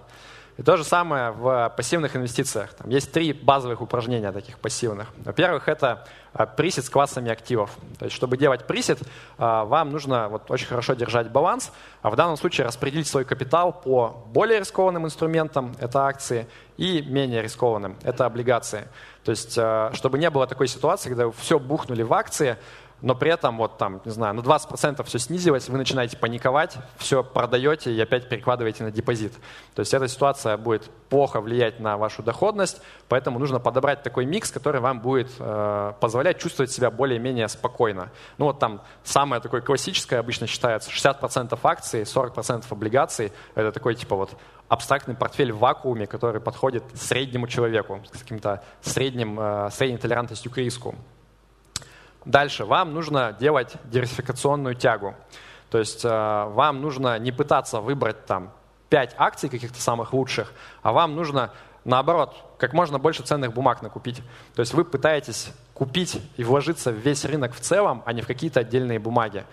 [0.56, 2.74] И то же самое в пассивных инвестициях.
[2.74, 5.08] Там есть три базовых упражнения таких пассивных.
[5.24, 7.76] Во-первых, это а, присед с классами активов.
[7.98, 9.00] То есть, чтобы делать присед,
[9.36, 13.72] а, вам нужно вот очень хорошо держать баланс, а в данном случае распределить свой капитал
[13.72, 18.86] по более рискованным инструментам, это акции, и менее рискованным, это облигации.
[19.24, 22.58] То есть, а, чтобы не было такой ситуации, когда все бухнули в акции,
[23.00, 27.22] но при этом вот там, не знаю, на 20% все снизилось, вы начинаете паниковать, все
[27.22, 29.32] продаете и опять перекладываете на депозит.
[29.74, 34.50] То есть эта ситуация будет плохо влиять на вашу доходность, поэтому нужно подобрать такой микс,
[34.50, 38.10] который вам будет э, позволять чувствовать себя более-менее спокойно.
[38.38, 43.32] Ну вот там самое такое классическое обычно считается 60% акций, 40% облигаций.
[43.54, 44.30] Это такой типа вот
[44.68, 50.56] абстрактный портфель в вакууме, который подходит среднему человеку с каким-то средним, э, средней толерантностью к
[50.58, 50.94] риску.
[52.24, 55.14] Дальше вам нужно делать диверсификационную тягу.
[55.70, 58.52] То есть э, вам нужно не пытаться выбрать там
[58.90, 61.50] 5 акций каких-то самых лучших, а вам нужно
[61.84, 64.22] наоборот как можно больше ценных бумаг накупить.
[64.54, 68.26] То есть вы пытаетесь купить и вложиться в весь рынок в целом, а не в
[68.26, 69.44] какие-то отдельные бумаги.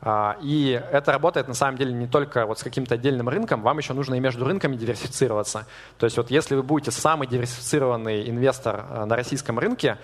[0.00, 3.78] А, и это работает на самом деле не только вот с каким-то отдельным рынком, вам
[3.78, 5.66] еще нужно и между рынками диверсифицироваться.
[5.98, 9.98] То есть вот если вы будете самый диверсифицированный инвестор э, на российском рынке,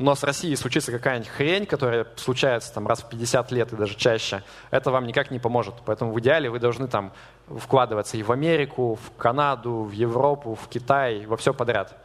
[0.00, 3.94] но с Россией случится какая-нибудь хрень, которая случается там раз в 50 лет и даже
[3.96, 5.74] чаще, это вам никак не поможет.
[5.84, 7.12] Поэтому в идеале вы должны там
[7.48, 12.02] вкладываться и в Америку, в Канаду, в Европу, в Китай, во все подряд.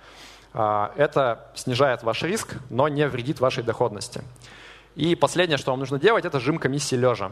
[0.54, 4.24] А, это снижает ваш риск, но не вредит вашей доходности.
[4.96, 7.32] И последнее, что вам нужно делать, это жим комиссии лежа.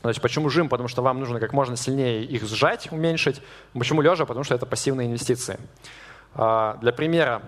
[0.00, 0.70] Значит, почему жим?
[0.70, 3.42] Потому что вам нужно как можно сильнее их сжать, уменьшить.
[3.74, 4.24] Почему лежа?
[4.24, 5.60] Потому что это пассивные инвестиции.
[6.34, 7.42] А, для примера,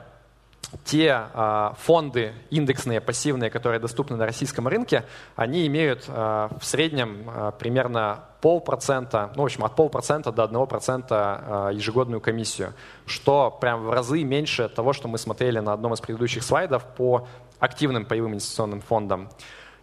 [0.85, 5.05] те а, фонды индексные, пассивные, которые доступны на российском рынке,
[5.37, 10.67] они имеют а, в среднем а, примерно полпроцента, ну, в общем, от полпроцента до одного
[10.67, 12.75] процента ежегодную комиссию,
[13.07, 17.27] что прям в разы меньше того, что мы смотрели на одном из предыдущих слайдов по
[17.59, 19.31] активным паевым инвестиционным фондам.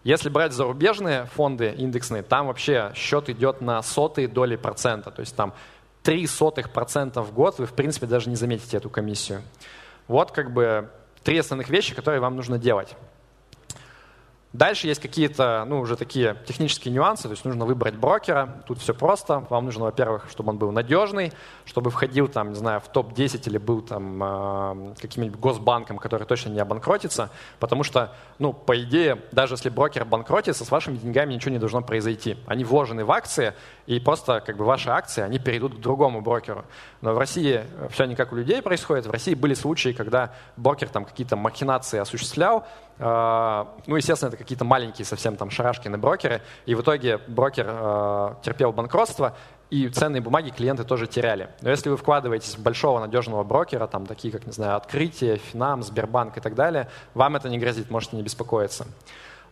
[0.03, 5.35] Если брать зарубежные фонды индексные, там вообще счет идет на сотые доли процента, то есть
[5.35, 5.53] там
[6.03, 9.41] 3 сотых процента в год вы, в принципе, даже не заметите эту комиссию.
[10.11, 10.89] Вот как бы
[11.23, 12.97] три основных вещи, которые вам нужно делать.
[14.53, 18.61] Дальше есть какие-то, ну, уже такие технические нюансы, то есть нужно выбрать брокера.
[18.67, 19.45] Тут все просто.
[19.49, 21.31] Вам нужно, во-первых, чтобы он был надежный,
[21.63, 26.49] чтобы входил там, не знаю, в топ-10 или был там э, каким-нибудь госбанком, который точно
[26.49, 31.53] не обанкротится, потому что, ну, по идее, даже если брокер банкротится, с вашими деньгами ничего
[31.53, 32.35] не должно произойти.
[32.45, 33.53] Они вложены в акции,
[33.87, 36.65] и просто как бы ваши акции, они перейдут к другому брокеру.
[36.99, 39.05] Но в России все не как у людей происходит.
[39.05, 42.67] В России были случаи, когда брокер там какие-то махинации осуществлял,
[43.01, 48.73] ну, естественно, это какие-то маленькие совсем там шарашкины брокеры, и в итоге брокер э, терпел
[48.73, 49.35] банкротство,
[49.71, 51.49] и ценные бумаги клиенты тоже теряли.
[51.61, 55.81] Но если вы вкладываетесь в большого надежного брокера, там такие как, не знаю, Открытие, Финам,
[55.81, 58.85] Сбербанк и так далее, вам это не грозит, можете не беспокоиться.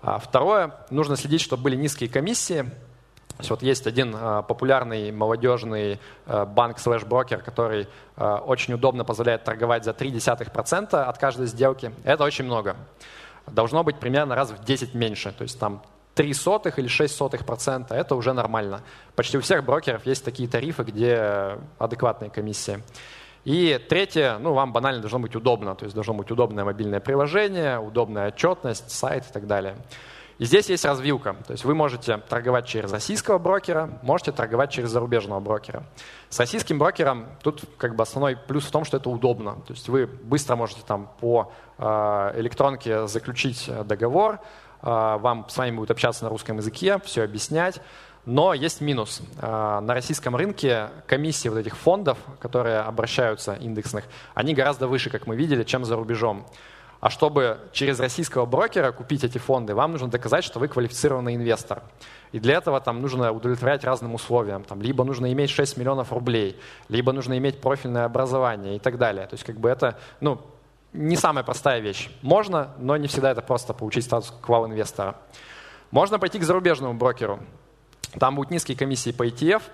[0.03, 4.11] А второе, нужно следить, чтобы были низкие комиссии, то есть вот есть один
[4.47, 11.93] популярный молодежный банк slash брокер, который очень удобно позволяет торговать за 0,3% от каждой сделки.
[12.03, 12.75] Это очень много
[13.51, 15.31] должно быть примерно раз в 10 меньше.
[15.31, 15.81] То есть там
[16.15, 18.81] 3 сотых или 6 сотых процента, это уже нормально.
[19.15, 22.83] Почти у всех брокеров есть такие тарифы, где адекватные комиссии.
[23.45, 27.79] И третье, ну, вам банально должно быть удобно, то есть должно быть удобное мобильное приложение,
[27.79, 29.77] удобная отчетность, сайт и так далее.
[30.39, 31.35] И здесь есть развилка.
[31.45, 35.83] То есть вы можете торговать через российского брокера, можете торговать через зарубежного брокера.
[36.29, 39.55] С российским брокером тут как бы основной плюс в том, что это удобно.
[39.67, 41.51] То есть вы быстро можете там по
[42.39, 44.37] электронке заключить э, договор, э,
[44.81, 47.81] вам с вами будут общаться на русском языке, все объяснять.
[48.25, 49.21] Но есть минус.
[49.41, 54.03] На российском рынке комиссии вот этих фондов, которые обращаются индексных,
[54.35, 56.45] они гораздо выше, как мы видели, чем за рубежом.
[56.99, 61.81] А чтобы через российского брокера купить эти фонды, вам нужно доказать, что вы квалифицированный инвестор.
[62.33, 64.63] И для этого там нужно удовлетворять разным условиям.
[64.63, 69.25] Там, либо нужно иметь 6 миллионов рублей, либо нужно иметь профильное образование и так далее.
[69.27, 70.41] То есть как бы это ну,
[70.93, 72.09] не самая простая вещь.
[72.21, 75.15] Можно, но не всегда это просто получить статус квал-инвестора.
[75.91, 77.39] Можно пойти к зарубежному брокеру.
[78.19, 79.63] Там будут низкие комиссии по ETF–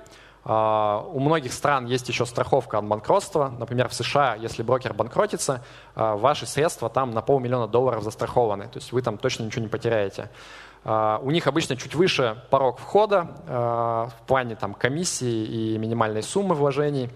[0.48, 3.52] а, у многих стран есть еще страховка от банкротства.
[3.58, 5.64] Например, в США, если брокер банкротится,
[5.96, 8.66] а, ваши средства там на полмиллиона долларов застрахованы.
[8.66, 10.30] То есть вы там точно ничего не потеряете.
[10.84, 16.54] А, у них обычно чуть выше порог входа в плане там, комиссии и минимальной суммы
[16.54, 17.10] вложений.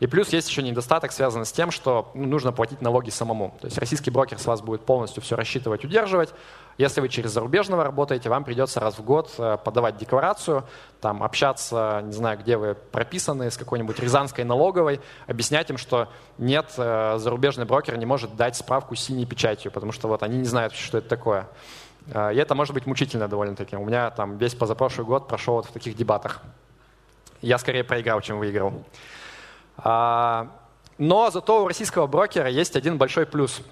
[0.00, 3.54] И плюс есть еще недостаток, связанный с тем, что ну, нужно платить налоги самому.
[3.60, 6.30] То есть российский брокер с вас будет полностью все рассчитывать, удерживать.
[6.78, 10.64] Если вы через зарубежного работаете, вам придется раз в год э, подавать декларацию,
[11.02, 16.08] там, общаться, не знаю, где вы прописаны, с какой-нибудь рязанской налоговой, объяснять им, что
[16.38, 20.38] нет, э, зарубежный брокер не может дать справку с синей печатью, потому что вот они
[20.38, 21.46] не знают, что это такое.
[22.06, 23.76] Э, и это может быть мучительно довольно-таки.
[23.76, 26.40] У меня там весь позапрошлый год прошел вот в таких дебатах.
[27.42, 28.72] Я скорее проиграл, чем выиграл.
[29.82, 30.48] А,
[30.98, 33.62] но зато у российского брокера есть один большой плюс.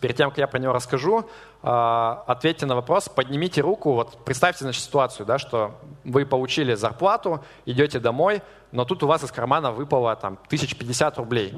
[0.00, 1.28] Перед тем, как я про него расскажу,
[1.62, 3.92] а, ответьте на вопрос, поднимите руку.
[3.92, 9.24] Вот представьте значит, ситуацию, да, что вы получили зарплату, идете домой, но тут у вас
[9.24, 11.54] из кармана выпало там, 1050 рублей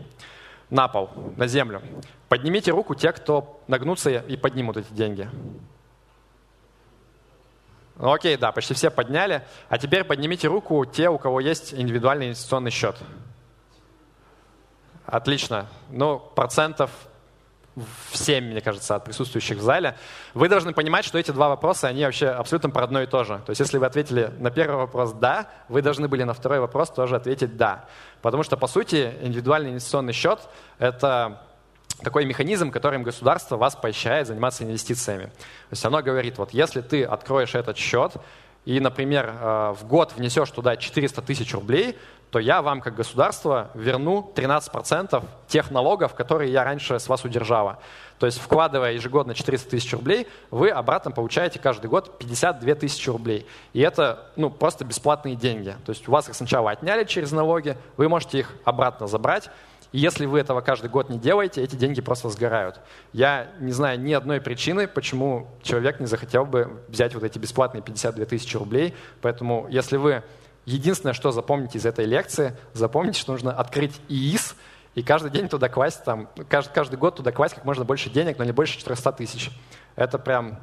[0.70, 1.82] на пол, на землю.
[2.28, 5.28] Поднимите руку те, кто нагнутся и поднимут эти деньги.
[7.96, 9.42] Ну, окей, да, почти все подняли.
[9.68, 12.96] А теперь поднимите руку те, у кого есть индивидуальный инвестиционный счет.
[15.10, 15.66] Отлично.
[15.90, 16.90] Ну, процентов
[17.76, 19.96] в 7, мне кажется, от присутствующих в зале.
[20.34, 23.40] Вы должны понимать, что эти два вопроса, они вообще абсолютно про одно и то же.
[23.46, 26.90] То есть если вы ответили на первый вопрос «да», вы должны были на второй вопрос
[26.90, 27.86] тоже ответить «да».
[28.22, 30.40] Потому что, по сути, индивидуальный инвестиционный счет–
[30.78, 31.40] это
[32.02, 35.24] такой механизм, которым государство вас поощряет заниматься инвестициями.
[35.24, 38.14] То есть оно говорит, вот если ты откроешь этот счет
[38.64, 41.96] и, например, э, в год внесешь туда 400 тысяч рублей,
[42.30, 47.78] то я вам, как государство, верну 13% тех налогов, которые я раньше с вас удержала.
[48.18, 53.46] То есть, вкладывая ежегодно 400 тысяч рублей, вы обратно получаете каждый год 52 тысячи рублей.
[53.72, 55.74] И это ну, просто бесплатные деньги.
[55.84, 59.50] То есть, у вас их сначала отняли через налоги, вы можете их обратно забрать,
[59.92, 62.80] и если вы этого каждый год не делаете, эти деньги просто сгорают.
[63.12, 67.82] Я не знаю ни одной причины, почему человек не захотел бы взять вот эти бесплатные
[67.82, 68.94] 52 тысячи рублей.
[69.20, 70.22] Поэтому если вы
[70.66, 74.56] единственное, что запомните из этой лекции, запомните, что нужно открыть ИИС
[74.94, 78.38] и каждый день туда класть, там, каждый, каждый год туда класть как можно больше денег,
[78.38, 79.50] но не больше 400 тысяч.
[79.96, 80.58] Это прям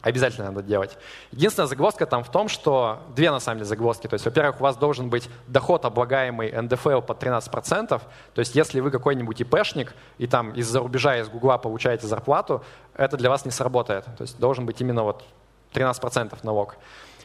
[0.00, 0.96] Обязательно надо делать.
[1.32, 4.06] Единственная загвоздка там в том, что две на самом деле загвоздки.
[4.06, 7.88] То есть, во-первых, у вас должен быть доход, облагаемый НДФЛ под 13%.
[7.88, 8.00] То
[8.36, 12.62] есть, если вы какой-нибудь ИПшник и там из-за рубежа, из Гугла получаете зарплату,
[12.94, 14.04] это для вас не сработает.
[14.04, 15.24] То есть, должен быть именно вот
[15.72, 16.76] 13% налог.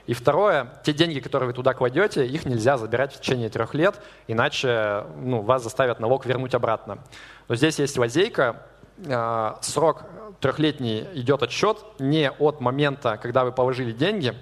[0.05, 4.01] И второе, те деньги, которые вы туда кладете, их нельзя забирать в течение трех лет,
[4.27, 6.99] иначе ну, вас заставят налог вернуть обратно.
[7.47, 8.67] Но здесь есть лазейка,
[9.07, 10.03] а, срок
[10.39, 14.35] трехлетний идет отсчет не от момента, когда вы положили деньги,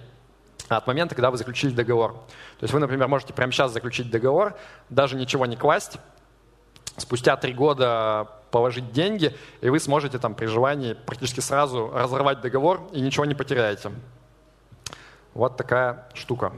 [0.67, 2.13] а от момента, когда вы заключили договор.
[2.13, 4.55] То есть вы, например, можете прямо сейчас заключить договор,
[4.89, 5.99] даже ничего не класть,
[6.97, 12.81] спустя три года положить деньги, и вы сможете там при желании практически сразу разорвать договор
[12.91, 13.91] и ничего не потеряете.
[15.33, 16.53] Вот такая штука.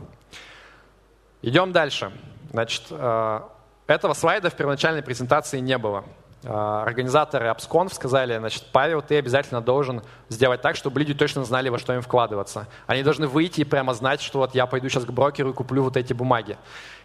[1.41, 2.12] Идем дальше.
[2.51, 3.41] Значит, э,
[3.88, 6.05] этого слайда в первоначальной презентации не было.
[6.45, 11.69] А, организаторы AppsConf сказали, значит, Павел, ты обязательно должен сделать так, чтобы люди точно знали,
[11.69, 12.67] во что им вкладываться.
[12.86, 15.83] Они должны выйти и прямо знать, что вот я пойду сейчас к брокеру и куплю
[15.83, 16.57] вот эти бумаги.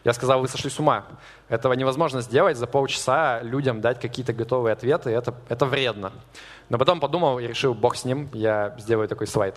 [0.05, 1.05] Я сказал, вы сошли с ума.
[1.49, 6.13] Этого невозможно сделать за полчаса людям дать какие-то готовые ответы, это, это вредно.
[6.69, 9.57] Но потом подумал и решил, бог с ним, я сделаю такой слайд.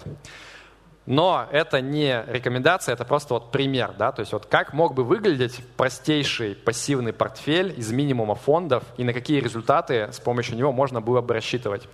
[1.08, 3.94] Но это не рекомендация, это просто вот пример.
[3.98, 4.12] Да?
[4.12, 9.14] То есть вот как мог бы выглядеть простейший пассивный портфель из минимума фондов и на
[9.14, 11.88] какие результаты с помощью него можно было бы рассчитывать.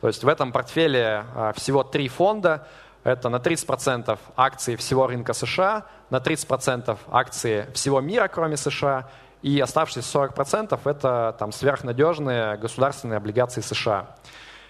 [0.00, 2.66] То есть в этом портфеле а, всего три фонда.
[3.04, 9.08] Это на 30% акции всего рынка США, на 30% акции всего мира, кроме США,
[9.40, 14.16] и оставшиеся 40% это там, сверхнадежные государственные облигации США.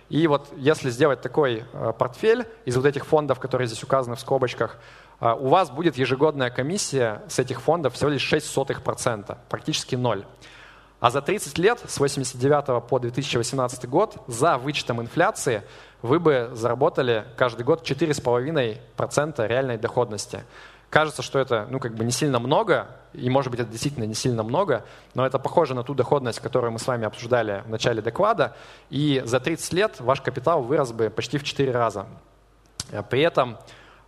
[0.09, 4.21] И вот если сделать такой э, портфель из вот этих фондов, которые здесь указаны в
[4.21, 4.79] скобочках,
[5.21, 10.25] э, у вас будет ежегодная комиссия с этих фондов всего лишь 0,06%, практически ноль.
[11.01, 15.63] А за 30 лет, с 1989 по 2018 год, за вычетом инфляции,
[16.03, 20.45] вы бы заработали каждый год 4,5% реальной доходности.
[20.91, 24.15] Кажется, что это ну, как бы не сильно много, и может быть это действительно не
[24.15, 28.01] сильно много, но это похоже на ту доходность, которую мы с вами обсуждали в начале
[28.01, 28.57] доклада,
[28.89, 32.07] и за 30 лет ваш капитал вырос бы почти в 4 раза.
[33.11, 33.59] При этом,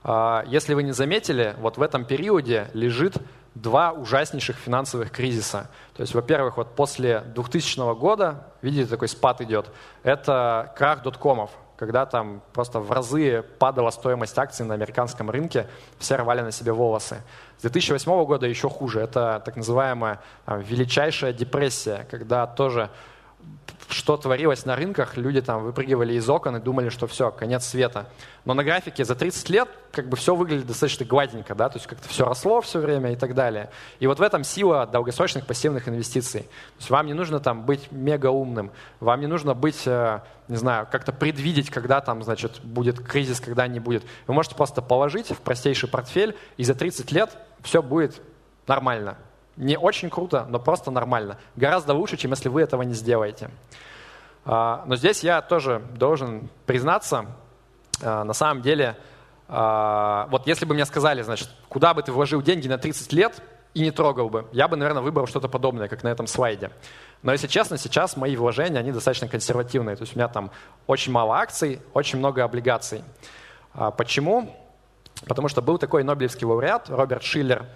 [0.03, 3.17] а, если вы не заметили, вот в этом периоде лежит
[3.55, 5.69] два ужаснейших финансовых кризиса.
[5.95, 9.71] То есть, во-первых, вот после 2000 года, видите, такой спад идет,
[10.03, 15.67] это крах доткомов, когда там просто в разы падала стоимость акций на американском рынке,
[15.99, 17.23] все рвали на себе волосы.
[17.57, 19.01] С 2008 года еще хуже.
[19.01, 22.91] Это так называемая там, величайшая депрессия, когда тоже
[23.93, 28.07] что творилось на рынках, люди там выпрыгивали из окон и думали, что все, конец света.
[28.45, 31.87] Но на графике за 30 лет как бы все выглядит достаточно гладенько, да, то есть
[31.87, 33.71] как-то все росло все время и так далее.
[33.99, 36.43] И вот в этом сила долгосрочных пассивных инвестиций.
[36.43, 38.71] То есть вам не нужно там быть мега умным,
[39.01, 43.67] вам не нужно быть, э, не знаю, как-то предвидеть, когда там, значит, будет кризис, когда
[43.67, 44.05] не будет.
[44.27, 48.21] Вы можете просто положить в простейший портфель, и за 30 лет все будет
[48.67, 49.17] нормально.
[49.61, 51.37] Не очень круто, но просто нормально.
[51.55, 53.51] Гораздо лучше, чем если вы этого не сделаете.
[54.47, 57.27] А, но здесь я тоже должен признаться,
[58.03, 58.97] а, на самом деле,
[59.49, 63.43] а, вот если бы мне сказали, значит, куда бы ты вложил деньги на 30 лет
[63.75, 66.71] и не трогал бы, я бы, наверное, выбрал что-то подобное, как на этом слайде.
[67.23, 69.95] Но если честно, сейчас мои вложения, они достаточно консервативные.
[69.95, 70.51] То есть у меня там
[70.87, 73.05] очень мало акций, очень много облигаций.
[73.99, 74.57] Почему?
[75.27, 77.67] Потому что был такой Нобелевский лауреат Роберт Шиллер,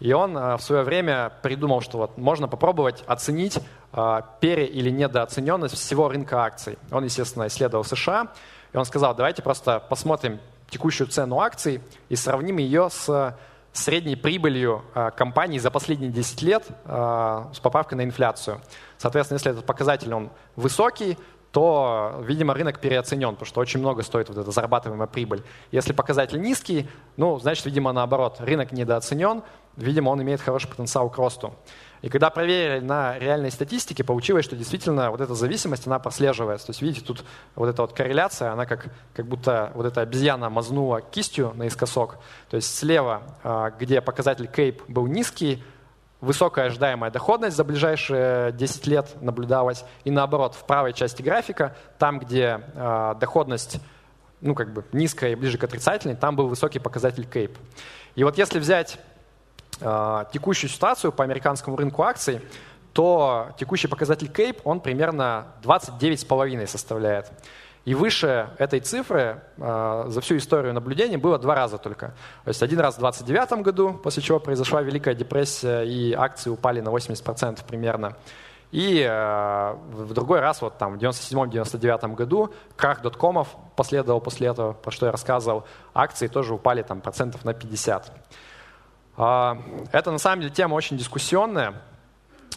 [0.00, 3.58] и он э, в свое время придумал, что вот можно попробовать оценить
[3.92, 6.78] э, пере- или недооцененность всего рынка акций.
[6.90, 8.28] Он, естественно, исследовал США,
[8.72, 10.38] и он сказал, давайте просто посмотрим
[10.70, 13.36] текущую цену акций и сравним ее с
[13.72, 18.60] средней прибылью э, компании за последние 10 лет с поправкой на инфляцию.
[18.96, 21.16] Соответственно, если этот показатель он высокий,
[21.52, 25.42] то, видимо, рынок переоценен, потому что очень много стоит вот эта зарабатываемая прибыль.
[25.72, 29.42] Если показатель низкий, ну, значит, видимо, наоборот, рынок недооценен,
[29.78, 31.54] видимо, он имеет хороший потенциал к росту.
[32.02, 36.66] И когда проверили на реальной статистике, получилось, что действительно вот эта зависимость, она прослеживается.
[36.66, 37.24] То есть, видите, тут
[37.56, 42.18] вот эта вот корреляция, она как, как будто вот эта обезьяна мазнула кистью наискосок.
[42.50, 45.62] То есть слева, а, где показатель кейп был низкий,
[46.20, 49.84] высокая ожидаемая доходность за ближайшие 10 лет наблюдалась.
[50.04, 53.80] И наоборот, в правой части графика, там, где э, доходность
[54.40, 57.56] ну, как бы низкая и ближе к отрицательной, там был высокий показатель кейп.
[58.14, 59.00] И вот если взять э,
[59.78, 62.40] текущую ситуацию по американскому рынку акций,
[62.92, 67.30] то текущий показатель кейп, он примерно 29,5 составляет.
[67.84, 72.08] И выше этой цифры э, за всю историю наблюдений было два раза только.
[72.44, 76.80] То есть один раз в 29 году, после чего произошла Великая депрессия, и акции упали
[76.80, 78.14] на 80% примерно.
[78.72, 84.74] И э, в другой раз, вот там в 97-99 году, крах доткомов последовал после этого,
[84.74, 85.64] про что я рассказывал,
[85.94, 88.12] акции тоже упали там процентов на 50.
[89.18, 89.56] Э,
[89.92, 91.74] это на самом деле тема очень дискуссионная.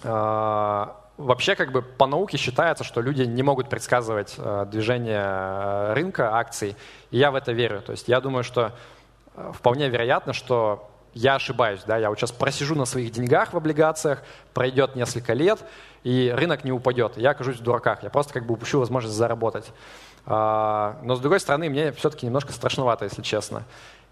[0.03, 0.87] Э,
[1.17, 6.35] вообще как бы по науке считается, что люди не могут предсказывать э, движение э, рынка
[6.37, 6.75] акций,
[7.11, 7.81] и я в это верю.
[7.81, 8.71] То есть я думаю, что
[9.35, 13.57] э, вполне вероятно, что я ошибаюсь, да, я вот сейчас просижу на своих деньгах в
[13.57, 15.59] облигациях, пройдет несколько лет,
[16.03, 19.71] и рынок не упадет, я окажусь в дураках, я просто как бы упущу возможность заработать.
[20.25, 23.63] А, но с другой стороны, мне все-таки немножко страшновато, если честно.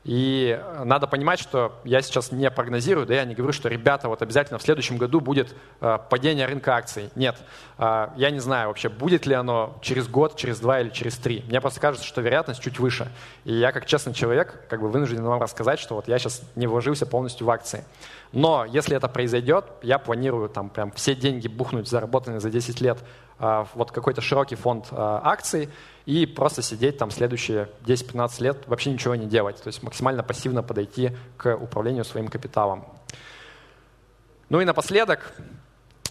[0.06, 4.22] И надо понимать, что я сейчас не прогнозирую, да я не говорю, что, ребята, вот
[4.22, 7.10] обязательно в следующем году будет э, падение рынка акций.
[7.16, 7.36] Нет,
[7.78, 11.44] э, я не знаю вообще, будет ли оно через год, через два или через три.
[11.48, 13.12] Мне просто кажется, что вероятность чуть выше.
[13.44, 16.66] И я, как честный человек, как бы вынужден вам рассказать, что вот я сейчас не
[16.66, 17.84] вложился полностью в акции.
[18.32, 23.00] Но если это произойдет, я планирую там прям все деньги бухнуть, заработанные за 10 лет,
[23.40, 25.70] э, вот какой-то широкий фонд э, акций,
[26.06, 29.58] и просто сидеть там следующие 10-15 лет, вообще ничего не делать.
[29.62, 32.86] То есть максимально пассивно подойти к управлению своим капиталом.
[34.50, 35.34] Ну и напоследок,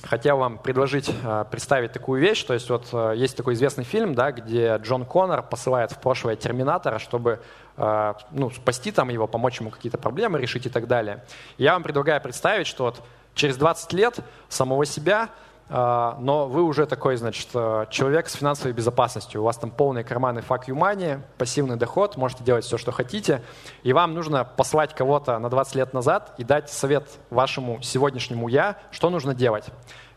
[0.02, 2.42] хотел вам предложить э, представить такую вещь.
[2.42, 6.98] То есть вот есть такой известный фильм, да, где Джон Коннор посылает в прошлое Терминатора,
[6.98, 7.40] чтобы
[7.78, 11.24] ну, спасти там его, помочь ему какие-то проблемы решить и так далее.
[11.58, 13.02] Я вам предлагаю представить, что вот
[13.34, 14.18] через 20 лет
[14.48, 15.30] самого себя
[15.70, 19.42] а, но вы уже такой, значит, э, человек с финансовой безопасностью.
[19.42, 23.42] У вас там полные карманы fuck you money, пассивный доход, можете делать все, что хотите.
[23.82, 28.78] И вам нужно послать кого-то на 20 лет назад и дать совет вашему сегодняшнему «я»,
[28.90, 29.66] что нужно делать.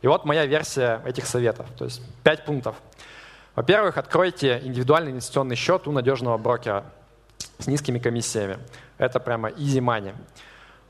[0.02, 1.68] И вот моя версия этих советов.
[1.78, 2.78] То есть пять пунктов.
[3.54, 6.86] Во-первых, откройте индивидуальный инвестиционный счет у надежного брокера
[7.62, 8.58] с низкими комиссиями.
[8.98, 10.14] Это прямо easy money.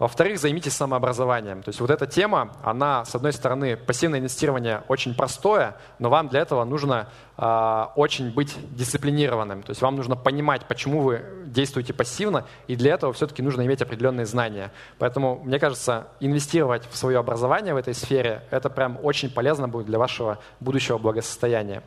[0.02, 1.62] Во-вторых, займитесь самообразованием.
[1.62, 6.28] То есть вот эта тема, она, с одной стороны, пассивное инвестирование очень простое, но вам
[6.28, 7.08] для этого нужно
[7.38, 9.62] э, очень быть дисциплинированным.
[9.62, 13.84] То есть вам нужно понимать, почему вы действуете пассивно, и для этого все-таки нужно иметь
[13.84, 14.72] определенные знания.
[14.98, 19.86] Поэтому, мне кажется, инвестировать в свое образование в этой сфере, это прям очень полезно будет
[19.86, 21.84] для вашего будущего благосостояния.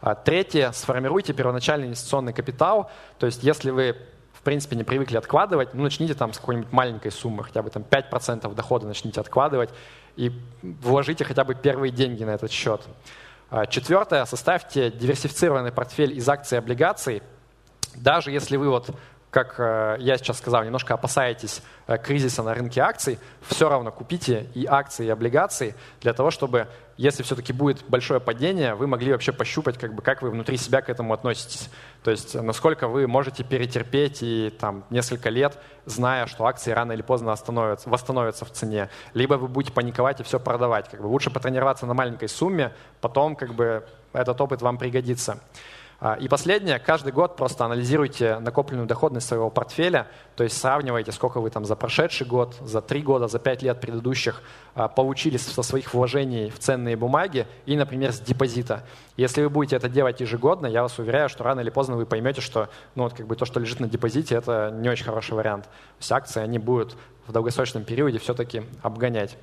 [0.00, 2.90] А, третье, сформируйте первоначальный инвестиционный капитал.
[3.20, 3.96] То есть если вы
[4.44, 8.54] принципе, не привыкли откладывать, ну, начните там с какой-нибудь маленькой суммы, хотя бы там 5%
[8.54, 9.70] дохода начните откладывать
[10.16, 10.32] и
[10.62, 12.82] вложите хотя бы первые деньги на этот счет.
[13.50, 17.22] А, четвертое, составьте диверсифицированный портфель из акций и облигаций.
[17.94, 18.90] Даже если вы вот
[19.34, 24.46] как э, я сейчас сказал, немножко опасаетесь э, кризиса на рынке акций, все равно купите
[24.54, 29.32] и акции, и облигации для того, чтобы если все-таки будет большое падение, вы могли вообще
[29.32, 31.70] пощупать, как, бы, как вы внутри себя к этому относитесь.
[32.02, 37.02] То есть насколько вы можете перетерпеть и там несколько лет, зная, что акции рано или
[37.02, 38.90] поздно остановятся, восстановятся в цене.
[39.12, 40.88] Либо вы будете паниковать и все продавать.
[40.88, 45.40] Как бы, лучше потренироваться на маленькой сумме, потом как бы, этот опыт вам пригодится.
[46.00, 51.40] А, и последнее, каждый год просто анализируйте накопленную доходность своего портфеля, то есть сравнивайте, сколько
[51.40, 54.42] вы там за прошедший год, за три года, за пять лет предыдущих
[54.74, 58.84] а, получили со своих вложений в ценные бумаги и, например, с депозита.
[59.16, 62.40] Если вы будете это делать ежегодно, я вас уверяю, что рано или поздно вы поймете,
[62.40, 65.64] что ну, вот как бы то, что лежит на депозите, это не очень хороший вариант.
[65.64, 65.70] То
[66.00, 69.36] есть акции, они будут в долгосрочном периоде все-таки обгонять.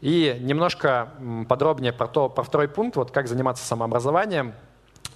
[0.00, 1.12] И немножко
[1.48, 4.54] подробнее про, то, про второй пункт, вот как заниматься самообразованием.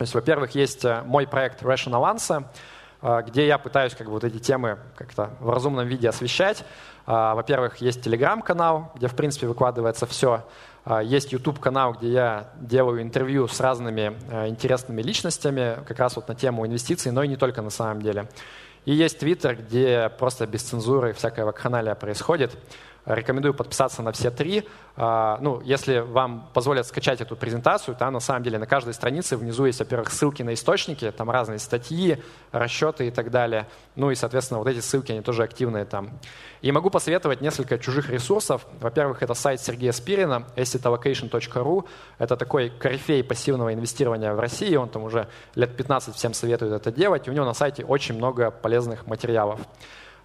[0.01, 2.47] То есть, во-первых, есть э, мой проект Rational Answer,
[3.03, 6.65] э, где я пытаюсь как бы, вот эти темы как-то в разумном виде освещать.
[7.07, 10.47] Э, во-первых, есть телеграм-канал, где, в принципе, выкладывается все.
[11.03, 14.17] Есть YouTube-канал, где я делаю интервью с разными
[14.49, 18.27] интересными личностями, как раз вот на тему инвестиций, но и не только на самом деле.
[18.87, 22.57] И есть Twitter, где просто без цензуры всякая вакханалия происходит.
[23.15, 24.69] Рекомендую подписаться на все три.
[24.97, 29.37] А, ну, если вам позволят скачать эту презентацию, то на самом деле на каждой странице
[29.37, 33.67] внизу есть, во-первых, ссылки на источники, там разные статьи, расчеты и так далее.
[33.97, 36.11] Ну и, соответственно, вот эти ссылки, они тоже активные там.
[36.63, 38.65] И могу посоветовать несколько чужих ресурсов.
[38.81, 41.87] Во-первых, это сайт Сергея Спирина, assetallocation.ru.
[42.19, 44.77] Это такой корифей пассивного инвестирования в России.
[44.77, 47.27] Он там уже лет 15 всем советует это делать.
[47.27, 49.61] И у него на сайте очень много полезных материалов.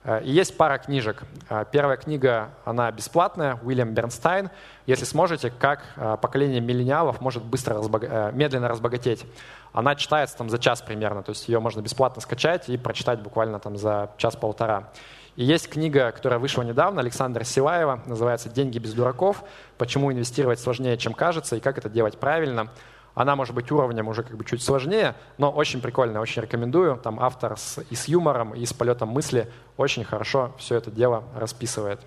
[0.05, 1.23] Э, и есть пара книжек.
[1.49, 4.49] Э, первая книга, она бесплатная, Уильям Бернстайн.
[4.85, 8.31] Если сможете, как э, поколение миллениалов может быстро, разбога...
[8.33, 9.25] медленно разбогатеть.
[9.73, 13.59] Она читается там за час примерно, то есть ее можно бесплатно скачать и прочитать буквально
[13.59, 14.89] там за час-полтора.
[15.35, 19.43] И есть книга, которая вышла недавно, Александра Силаева, называется «Деньги без дураков.
[19.77, 22.69] Почему инвестировать сложнее, чем кажется, и как это делать правильно».
[23.15, 26.97] Она может быть уровнем уже как бы чуть сложнее, но очень прикольная, очень рекомендую.
[26.97, 31.23] Там автор с, и с юмором, и с полетом мысли очень хорошо все это дело
[31.33, 32.01] расписывает.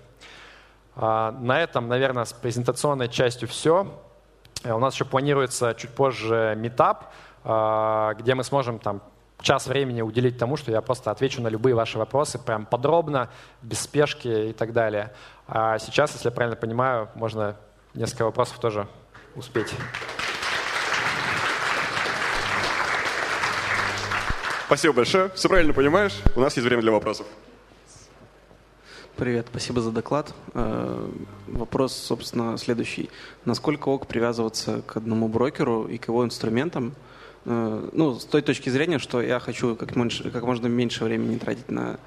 [0.95, 3.91] А, на этом, наверное, с презентационной частью все.
[4.63, 7.11] Э, у нас еще планируется чуть позже метап,
[7.43, 9.01] а, где мы сможем там
[9.41, 13.29] час времени уделить тому, что я просто отвечу на любые ваши вопросы прям подробно,
[13.63, 15.13] без спешки и так далее.
[15.47, 17.55] А сейчас, если я правильно понимаю, можно
[17.95, 18.87] несколько вопросов тоже
[19.35, 19.73] успеть.
[24.69, 25.31] Спасибо большое.
[25.33, 26.13] Все правильно понимаешь.
[26.35, 27.25] У нас есть время для вопросов.
[29.15, 30.31] Привет, спасибо за доклад.
[30.53, 31.09] Э,
[31.47, 33.09] вопрос, собственно, следующий.
[33.45, 36.93] Насколько ок привязываться к одному брокеру и к его инструментам?
[37.45, 41.39] Э, ну, с той точки зрения, что я хочу как, меньше, как можно меньше времени
[41.39, 41.99] тратить на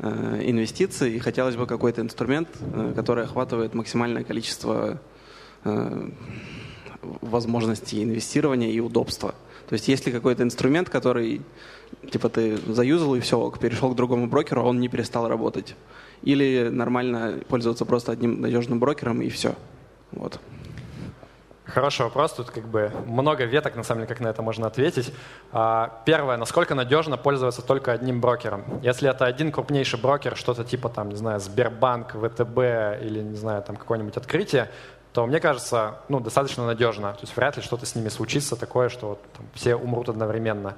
[0.00, 2.48] э, инвестиции, и хотелось бы какой-то инструмент,
[2.96, 5.00] который охватывает максимальное количество
[7.02, 9.36] возможностей инвестирования и удобства.
[9.70, 11.42] То есть есть ли какой-то инструмент, который
[12.10, 15.76] типа ты заюзал и все, перешел к другому брокеру, а он не перестал работать.
[16.22, 19.54] Или нормально пользоваться просто одним надежным брокером и все.
[20.10, 20.40] Вот.
[21.66, 22.32] Хороший вопрос.
[22.32, 25.14] Тут как бы много веток, на самом деле, как на это можно ответить.
[25.52, 28.64] А, первое, насколько надежно пользоваться только одним брокером.
[28.82, 32.58] Если это один крупнейший брокер, что-то типа, там, не знаю, Сбербанк, ВТБ
[33.02, 34.68] или, не знаю, там какое-нибудь открытие,
[35.12, 37.12] то мне кажется, ну, достаточно надежно.
[37.12, 40.76] То есть вряд ли что-то с ними случится такое, что вот, там, все умрут одновременно.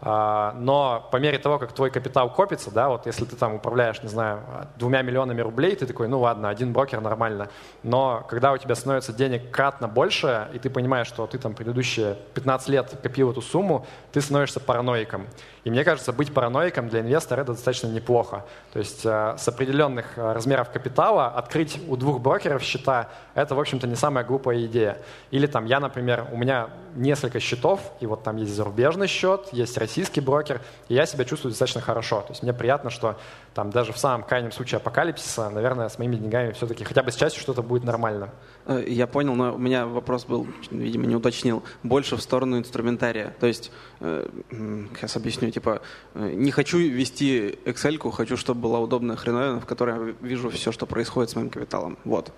[0.00, 4.00] А, но по мере того, как твой капитал копится, да, вот если ты там управляешь,
[4.02, 4.42] не знаю,
[4.76, 7.48] двумя миллионами рублей, ты такой, ну ладно, один брокер нормально.
[7.82, 12.16] Но когда у тебя становится денег кратно больше, и ты понимаешь, что ты там предыдущие
[12.34, 15.26] 15 лет копил эту сумму, ты становишься параноиком.
[15.64, 18.44] И мне кажется, быть параноиком для инвестора это достаточно неплохо.
[18.72, 23.60] То есть э, с определенных э, размеров капитала открыть у двух брокеров счета– это, в
[23.60, 24.98] общем-то, не самая глупая идея.
[25.30, 29.76] Или там я, например, у меня несколько счетов, и вот там есть зарубежный счет, есть
[29.88, 32.20] российский брокер, и я себя чувствую достаточно хорошо.
[32.20, 33.16] То есть мне приятно, что
[33.54, 37.16] там даже в самом крайнем случае апокалипсиса, наверное, с моими деньгами все-таки хотя бы с
[37.16, 38.30] частью что-то будет нормально.
[38.66, 43.34] Э, я понял, но у меня вопрос был, видимо, не уточнил, больше в сторону инструментария.
[43.40, 45.80] То есть, сейчас объясню, типа,
[46.14, 50.70] э, не хочу вести Excel, хочу, чтобы была удобная хреновина, в которой я вижу все,
[50.70, 51.96] что происходит с моим капиталом.
[52.04, 52.32] Вот.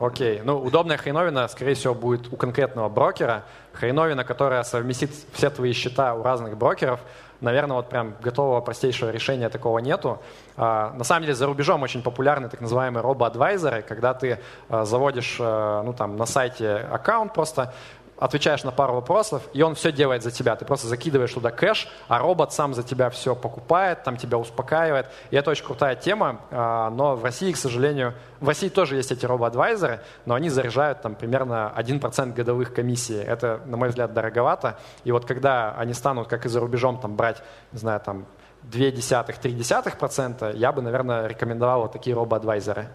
[0.00, 3.44] Окей, ну удобная хреновина, скорее всего, будет у конкретного брокера.
[3.74, 7.00] Хреновина, которая совместит все твои счета у разных брокеров,
[7.42, 10.18] наверное, вот прям готового простейшего решения такого нету.
[10.56, 14.38] А, на самом деле за рубежом очень популярны так называемые робо-адвайзеры, когда ты
[14.70, 17.74] а, заводишь а, ну, там, на сайте аккаунт просто,
[18.20, 20.54] отвечаешь на пару вопросов, и он все делает за тебя.
[20.54, 25.06] Ты просто закидываешь туда кэш, а робот сам за тебя все покупает, там тебя успокаивает.
[25.30, 29.10] И это очень крутая тема, а, но в России, к сожалению, в России тоже есть
[29.10, 33.16] эти робо-адвайзеры, но они заряжают там примерно 1% годовых комиссий.
[33.16, 34.78] Это, на мой взгляд, дороговато.
[35.04, 37.42] И вот когда они станут, как и за рубежом, там брать,
[37.72, 38.26] не знаю, там
[38.70, 42.88] 0,2-0,3%, я бы, наверное, рекомендовал вот такие робо-адвайзеры.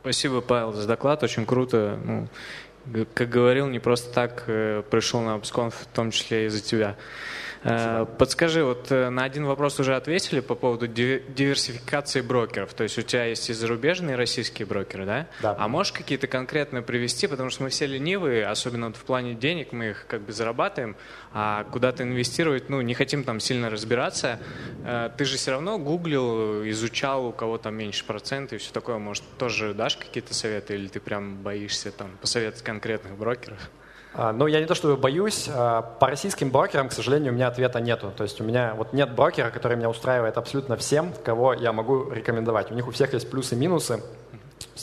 [0.00, 1.22] Спасибо, Павел, за доклад.
[1.22, 1.98] Очень круто.
[2.04, 2.28] Ну,
[3.14, 6.96] как говорил, не просто так э, пришел на Обсконф, в том числе из-за тебя.
[7.60, 8.02] Спасибо.
[8.02, 12.72] Э, подскажи, вот э, на один вопрос уже ответили по поводу диверсификации брокеров.
[12.74, 15.26] То есть у тебя есть и зарубежные, и российские брокеры, да?
[15.42, 15.56] Да.
[15.58, 19.72] А можешь какие-то конкретно привести, потому что мы все ленивые, особенно вот в плане денег,
[19.72, 20.96] мы их как бы зарабатываем,
[21.32, 24.38] а куда-то инвестировать, ну, не хотим там сильно разбираться.
[24.84, 28.98] Э, ты же все равно гуглил, изучал, у кого там меньше процентов и все такое.
[28.98, 33.70] Может, тоже дашь какие-то советы или ты прям боишься там посоветовать конкретных брокеров?
[34.18, 35.48] А, ну, я не то чтобы боюсь.
[35.48, 38.12] А, по российским брокерам, к сожалению, у меня ответа нету.
[38.16, 42.10] То есть у меня вот нет брокера, который меня устраивает абсолютно всем, кого я могу
[42.10, 42.72] рекомендовать.
[42.72, 44.02] У них у всех есть плюсы и минусы.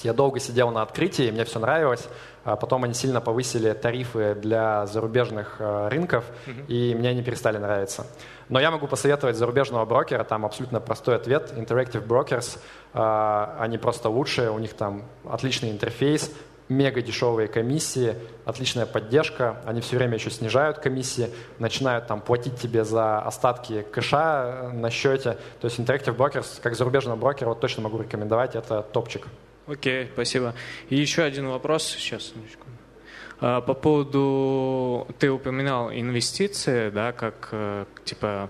[0.04, 2.08] Я долго сидел на открытии, мне все нравилось.
[2.46, 6.68] А потом они сильно повысили тарифы для зарубежных рынков, mm-hmm.
[6.68, 8.06] и мне они перестали нравиться.
[8.48, 11.52] Но я могу посоветовать зарубежного брокера, там абсолютно простой ответ.
[11.58, 12.60] Interactive Brokers,
[13.60, 16.32] они просто лучшие, у них там отличный интерфейс,
[16.70, 22.84] мега дешевые комиссии, отличная поддержка, они все время еще снижают комиссии, начинают там платить тебе
[22.84, 25.38] за остатки кэша на счете.
[25.62, 29.28] То есть Interactive Brokers, как зарубежного брокера, вот точно могу рекомендовать, это топчик.
[29.68, 30.54] Окей, okay, спасибо.
[30.90, 32.34] И еще один вопрос, сейчас.
[33.40, 38.50] А, по поводу, ты упоминал инвестиции, да, как э, типа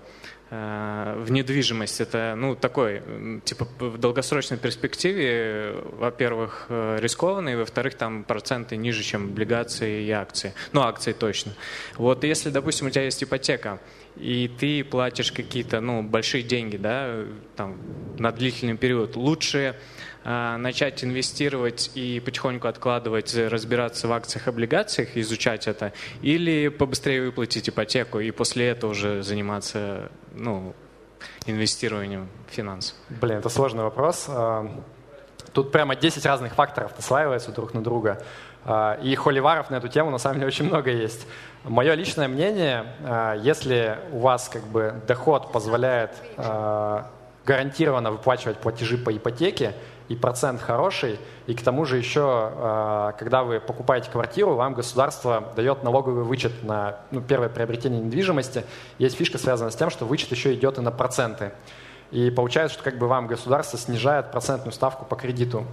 [1.16, 2.00] в недвижимость.
[2.00, 3.02] Это, ну, такой,
[3.44, 10.52] типа, в долгосрочной перспективе, во-первых, э, рискованный, во-вторых, там проценты ниже, чем облигации и акции.
[10.72, 11.52] Ну, акции точно.
[11.96, 13.78] Вот если, допустим, у тебя есть ипотека,
[14.16, 17.78] и ты платишь какие-то, ну, большие деньги, да, там,
[18.18, 19.76] на длительный период, лучше
[20.24, 25.92] а, начать инвестировать и потихоньку откладывать, разбираться в акциях, облигациях, изучать это,
[26.22, 30.74] или побыстрее выплатить ипотеку и после этого уже заниматься ну,
[31.46, 32.96] инвестированием финансов?
[33.08, 34.26] Блин, это сложный вопрос.
[34.28, 34.68] А,
[35.52, 38.22] тут прямо 10 разных факторов наслаиваются друг на друга.
[38.68, 41.26] А, и холиваров на эту тему на самом деле очень много есть.
[41.64, 42.86] Мое личное мнение,
[43.42, 46.12] если у вас как бы доход позволяет
[47.44, 49.74] гарантированно выплачивать платежи по ипотеке,
[50.08, 55.52] и процент хороший, и к тому же еще, а, когда вы покупаете квартиру, вам государство
[55.56, 58.64] дает налоговый вычет на ну, первое приобретение недвижимости.
[58.98, 61.52] Есть фишка, связанная с тем, что вычет еще идет и на проценты.
[62.12, 65.64] И получается, что как бы вам государство снижает процентную ставку по кредиту.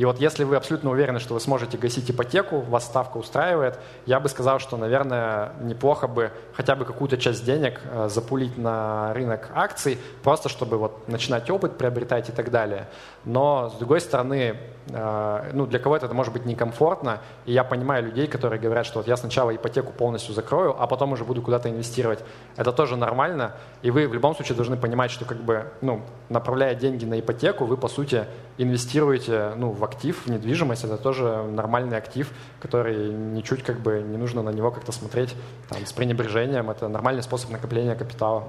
[0.00, 4.18] И вот если вы абсолютно уверены, что вы сможете гасить ипотеку, вас ставка устраивает, я
[4.18, 9.50] бы сказал, что, наверное, неплохо бы хотя бы какую-то часть денег э, запулить на рынок
[9.54, 12.88] акций, просто чтобы вот начинать опыт приобретать и так далее.
[13.26, 14.56] Но, с другой стороны,
[14.88, 19.00] э, ну, для кого-то это может быть некомфортно, и я понимаю людей, которые говорят, что
[19.00, 22.20] вот я сначала ипотеку полностью закрою, а потом уже буду куда-то инвестировать.
[22.56, 26.74] Это тоже нормально, и вы в любом случае должны понимать, что как бы, ну, направляя
[26.74, 28.24] деньги на ипотеку, вы, по сути,
[28.56, 32.30] инвестируете ну, в актив, недвижимость, это тоже нормальный актив,
[32.60, 35.34] который ничуть как бы не нужно на него как-то смотреть
[35.68, 36.70] там, с пренебрежением.
[36.70, 38.48] Это нормальный способ накопления капитала.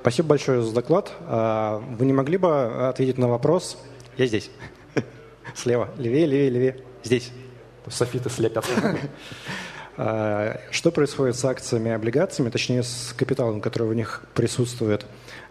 [0.00, 1.12] Спасибо большое за доклад.
[1.26, 3.78] А, вы не могли бы ответить на вопрос?
[4.16, 4.50] Я здесь.
[5.54, 5.88] Слева.
[5.96, 6.76] Левее, левее, левее.
[7.04, 7.32] Здесь.
[7.88, 8.66] Софиты слепят.
[9.98, 15.04] А, что происходит с акциями и облигациями, точнее с капиталом, который в них присутствует,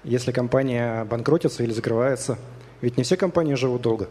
[0.03, 2.39] если компания банкротится или закрывается?
[2.81, 4.09] Ведь не все компании живут долго.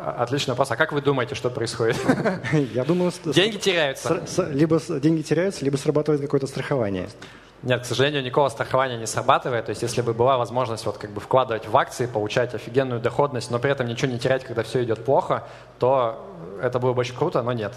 [0.00, 0.70] Отличный вопрос.
[0.70, 1.96] А как вы думаете, что происходит?
[2.72, 3.12] Я думаю...
[3.24, 4.22] Деньги теряются.
[4.50, 7.08] Либо деньги теряются, либо срабатывает какое-то страхование.
[7.64, 9.66] Нет, к сожалению, никакого страхования не срабатывает.
[9.66, 13.50] То есть, если бы была возможность вот как бы вкладывать в акции, получать офигенную доходность,
[13.50, 15.42] но при этом ничего не терять, когда все идет плохо,
[15.80, 16.24] то
[16.62, 17.74] это было бы очень круто, но нет.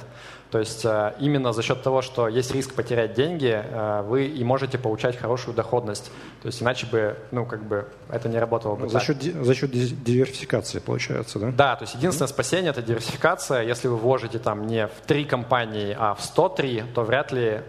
[0.52, 4.44] То есть э, именно за счет того, что есть риск потерять деньги, э, вы и
[4.44, 6.12] можете получать хорошую доходность.
[6.42, 8.90] То есть иначе бы, ну, как бы это не работало бы.
[8.90, 11.52] За счет, за счет диверсификации, получается, да?
[11.52, 12.34] Да, то есть единственное mm-hmm.
[12.34, 13.62] спасение– это диверсификация.
[13.64, 17.62] Если вы вложите там не в три компании, а в 103, то вряд ли,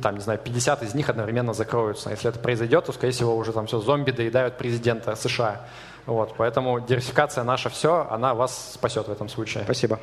[0.00, 2.08] там, не знаю, 50 из них одновременно закроются.
[2.08, 5.66] Если это произойдет, то, скорее всего, уже там все зомби доедают президента США.
[6.06, 9.64] Вот, поэтому диверсификация наша все, она вас спасет в этом случае.
[9.64, 10.00] Спасибо.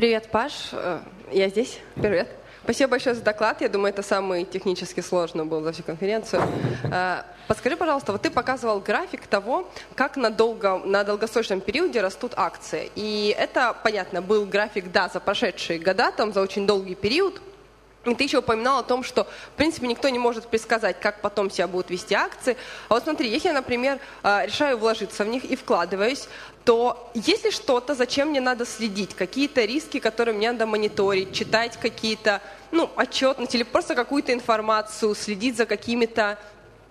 [0.00, 0.70] Привет, Паш.
[0.72, 1.78] Э, я здесь.
[1.94, 2.26] Привет.
[2.64, 3.60] Спасибо большое за доклад.
[3.60, 6.40] Я думаю, это самый технически сложный был за всю конференцию.
[6.84, 12.32] Э, подскажи, пожалуйста, вот ты показывал график того, как на, долго, на долгосрочном периоде растут
[12.36, 12.90] акции.
[12.94, 17.42] И это, понятно, был график, да, за прошедшие года, там за очень долгий период.
[18.06, 21.50] И ты еще упоминал о том, что, в принципе, никто не может предсказать, как потом
[21.50, 22.56] себя будут вести акции.
[22.88, 26.26] А вот смотри, если я, например, э, решаю вложиться в них и вкладываюсь,
[26.64, 29.14] то есть ли что-то, зачем мне надо следить?
[29.14, 32.40] Какие-то риски, которые мне надо мониторить, читать какие-то,
[32.70, 36.38] ну, отчетности или просто какую-то информацию, следить за какими-то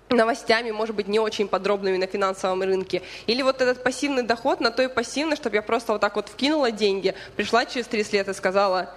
[0.10, 3.04] новостями, может быть, не очень подробными на финансовом рынке.
[3.28, 6.30] Или вот этот пассивный доход на то и пассивный, чтобы я просто вот так вот
[6.30, 8.94] вкинула деньги, пришла через 30 лет и сказала,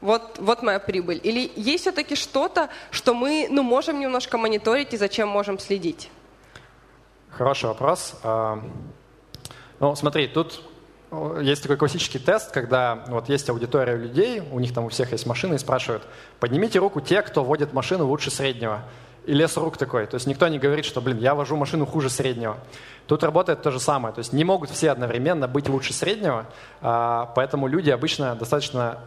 [0.00, 1.20] вот, вот моя прибыль.
[1.22, 6.10] Или есть все-таки что-то, что мы ну, можем немножко мониторить и зачем можем следить?
[7.30, 8.14] Хороший вопрос.
[9.80, 10.62] Ну, смотри, тут
[11.40, 15.26] есть такой классический тест, когда вот есть аудитория людей, у них там у всех есть
[15.26, 16.02] машины, и спрашивают,
[16.40, 18.82] поднимите руку те, кто водит машину лучше среднего.
[19.24, 20.06] И лес рук такой.
[20.06, 22.58] То есть никто не говорит, что, блин, я вожу машину хуже среднего.
[23.08, 24.14] Тут работает то же самое.
[24.14, 26.46] То есть не могут все одновременно быть лучше среднего,
[26.80, 29.00] а, поэтому люди обычно достаточно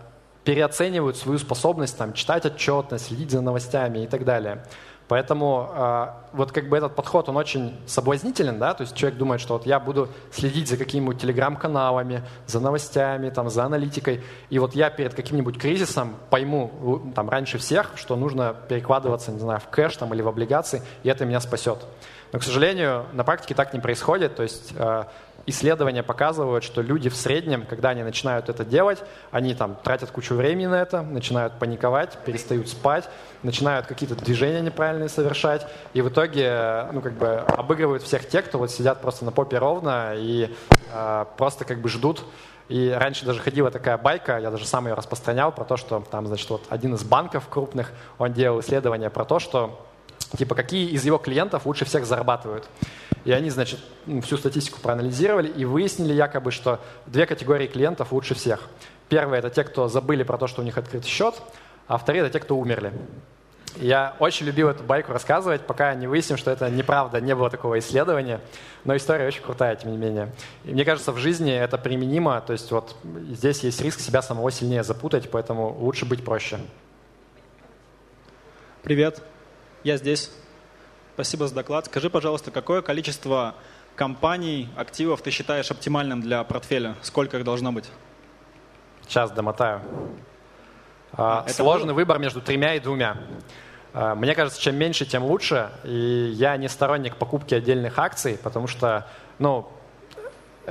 [0.44, 4.66] переоценивают свою способность там, читать отчетность, следить за новостями и так далее.
[5.10, 9.41] Поэтому э, вот как бы этот подход, он очень соблазнителен, да, то есть человек думает,
[9.41, 14.76] что вот я буду следить за какими-нибудь телеграм-каналами, за новостями, там, за аналитикой, и вот
[14.76, 19.97] я перед каким-нибудь кризисом пойму там раньше всех, что нужно перекладываться, не знаю, в кэш
[19.97, 21.80] там или в облигации, и это меня спасет.
[22.32, 25.05] Но, к сожалению, на практике так не происходит, то есть э,
[25.50, 30.36] исследования показывают, что люди в среднем, когда они начинают это делать, они там тратят кучу
[30.36, 33.10] времени на это, начинают паниковать, перестают спать,
[33.43, 38.58] начинают какие-то движения неправильные совершать, и в итоге ну, как бы обыгрывают всех тех, кто
[38.58, 40.54] вот сидят просто на попе ровно и
[40.93, 42.24] э, просто как бы ждут.
[42.70, 46.28] И раньше даже ходила такая байка, я даже сам ее распространял, про то, что там,
[46.28, 49.84] значит, вот один из банков крупных, он делал исследование про то, что
[50.38, 52.70] типа какие из его клиентов лучше всех зарабатывают.
[53.26, 53.80] И они, значит,
[54.24, 58.70] всю статистику проанализировали и выяснили якобы, что две категории клиентов лучше всех.
[59.10, 61.36] Первые– это те, кто забыли про то, что у них открыт счет,
[61.88, 62.94] а вторые– это те, кто умерли.
[63.76, 67.78] Я очень любил эту байку рассказывать, пока не выясним, что это неправда, не было такого
[67.80, 68.42] исследования.
[68.84, 70.34] Но история очень крутая, тем не менее.
[70.66, 72.42] И мне кажется, в жизни это применимо.
[72.42, 72.96] То есть вот
[73.30, 76.60] здесь есть риск себя самого сильнее запутать, поэтому лучше быть проще.
[78.84, 79.22] Привет,
[79.84, 80.32] я здесь.
[81.20, 81.88] Спасибо за доклад.
[81.88, 83.54] Скажи, пожалуйста, какое количество
[83.98, 86.96] компаний, активов ты считаешь оптимальным для портфеля?
[87.02, 87.90] Сколько их должно быть?
[89.02, 89.82] Сейчас домотаю.
[91.12, 91.96] А, Сложный было?
[91.96, 93.18] выбор между тремя и двумя.
[93.94, 95.72] А, мне кажется, чем меньше, тем лучше.
[95.84, 99.06] И я не сторонник покупки отдельных акций, потому что,
[99.40, 99.70] ну,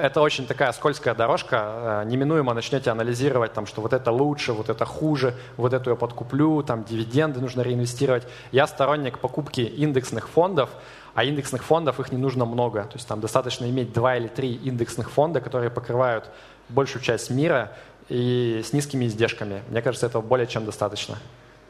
[0.02, 2.02] это очень такая скользкая дорожка.
[2.02, 5.96] Э, неминуемо начнете анализировать, там, что вот это лучше, вот это хуже, вот эту я
[5.96, 8.26] подкуплю, там дивиденды нужно реинвестировать.
[8.52, 10.70] Я сторонник покупки индексных фондов,
[11.14, 12.84] а индексных фондов их не нужно много.
[12.84, 16.30] То есть там достаточно иметь два или три индексных фонда, которые покрывают
[16.68, 17.72] большую часть мира
[18.08, 19.62] и с низкими издержками.
[19.68, 21.18] Мне кажется, этого более чем достаточно.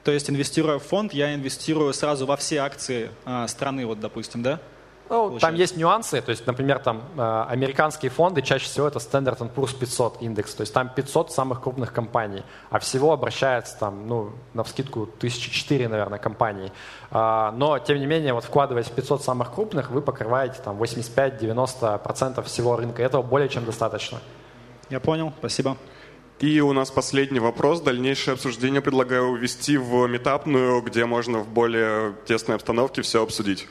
[0.04, 4.42] То есть, инвестируя в фонд, я инвестирую сразу во все акции э, страны, вот, допустим,
[4.42, 4.60] да?
[5.08, 9.38] Ну, там есть нюансы, то есть, например, там э, американские фонды чаще всего это Standard
[9.54, 14.32] Poor's 500 индекс, то есть там 500 самых крупных компаний, а всего обращается там, ну,
[14.52, 16.72] на вскидку 1004, наверное, компаний.
[17.10, 22.42] Э, но, тем не менее, вот вкладываясь в 500 самых крупных, вы покрываете там 85-90%
[22.42, 24.18] всего рынка, этого более чем достаточно.
[24.90, 25.76] Я понял, спасибо.
[26.40, 27.80] И у нас последний вопрос.
[27.80, 33.66] Дальнейшее обсуждение предлагаю увести в метапную, где можно в более тесной обстановке все обсудить.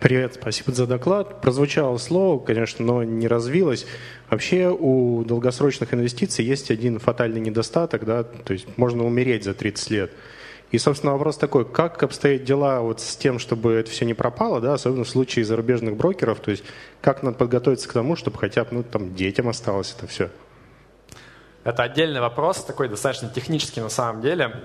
[0.00, 1.42] Привет, спасибо за доклад.
[1.42, 3.86] Прозвучало слово, конечно, но не развилось.
[4.30, 9.90] Вообще у долгосрочных инвестиций есть один фатальный недостаток, да, то есть можно умереть за 30
[9.90, 10.12] лет.
[10.70, 14.62] И, собственно, вопрос такой, как обстоят дела вот с тем, чтобы это все не пропало,
[14.62, 16.64] да, особенно в случае зарубежных брокеров, то есть
[17.02, 20.30] как надо подготовиться к тому, чтобы хотя бы ну, там, детям осталось это все?
[21.62, 24.62] Это отдельный вопрос, такой достаточно технический на самом деле.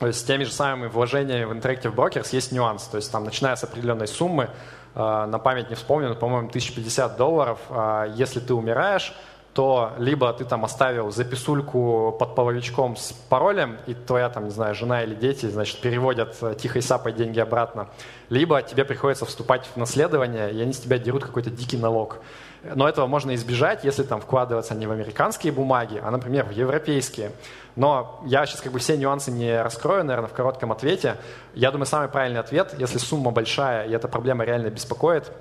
[0.00, 2.84] С теми же самыми вложениями в Interactive Brokers есть нюанс.
[2.84, 4.48] То есть там, начиная с определенной суммы,
[4.94, 9.12] э, на память не вспомню, но, по-моему, 1050 долларов, э, если ты умираешь,
[9.52, 14.74] то либо ты там оставил записульку под половичком с паролем, и твоя там, не знаю,
[14.74, 17.88] жена или дети, значит, переводят э, тихой сапой деньги обратно,
[18.28, 22.20] либо тебе приходится вступать в наследование, и они с тебя дерут какой-то дикий налог.
[22.62, 27.32] Но этого можно избежать, если там вкладываться не в американские бумаги, а, например, в европейские.
[27.76, 31.16] Но я сейчас как бы все нюансы не раскрою, наверное, в коротком ответе.
[31.54, 35.32] Я думаю, самый правильный ответ, если сумма большая и эта проблема реально беспокоит,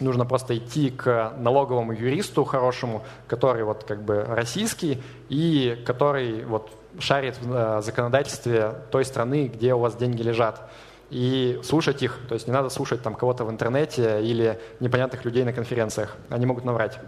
[0.00, 6.70] нужно просто идти к налоговому юристу хорошему, который вот как бы российский и который вот
[6.98, 10.68] шарит в э, законодательстве той страны, где у вас деньги лежат.
[11.10, 15.44] И слушать их, то есть не надо слушать там кого-то в интернете или непонятных людей
[15.44, 16.16] на конференциях.
[16.28, 16.98] Они могут наврать.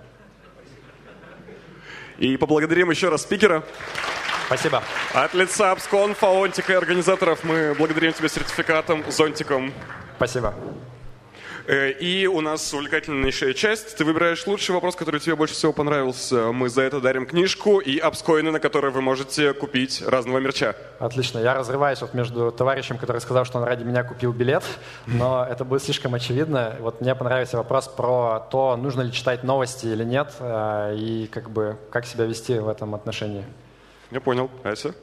[2.18, 3.62] И поблагодарим еще раз спикера.
[4.46, 4.82] Спасибо.
[5.14, 9.72] От лица Абсконфа, Онтика и организаторов мы благодарим тебя сертификатом, зонтиком.
[10.16, 10.54] Спасибо.
[11.66, 13.96] Э, и у нас увлекательнейшая часть.
[13.96, 16.52] Ты выбираешь лучший вопрос, который тебе больше всего понравился.
[16.52, 20.74] Мы за это дарим книжку и апскоины, на которые вы можете купить разного мерча.
[20.98, 21.38] Отлично.
[21.38, 24.64] Я разрываюсь вот между товарищем, который сказал, что он ради меня купил билет,
[25.06, 26.76] но это будет слишком очевидно.
[26.80, 31.50] Вот мне понравился вопрос про то, нужно ли читать новости или нет, э, и как
[31.50, 33.44] бы как себя вести в этом отношении.
[34.10, 34.50] Я понял.
[34.62, 34.94] Ася?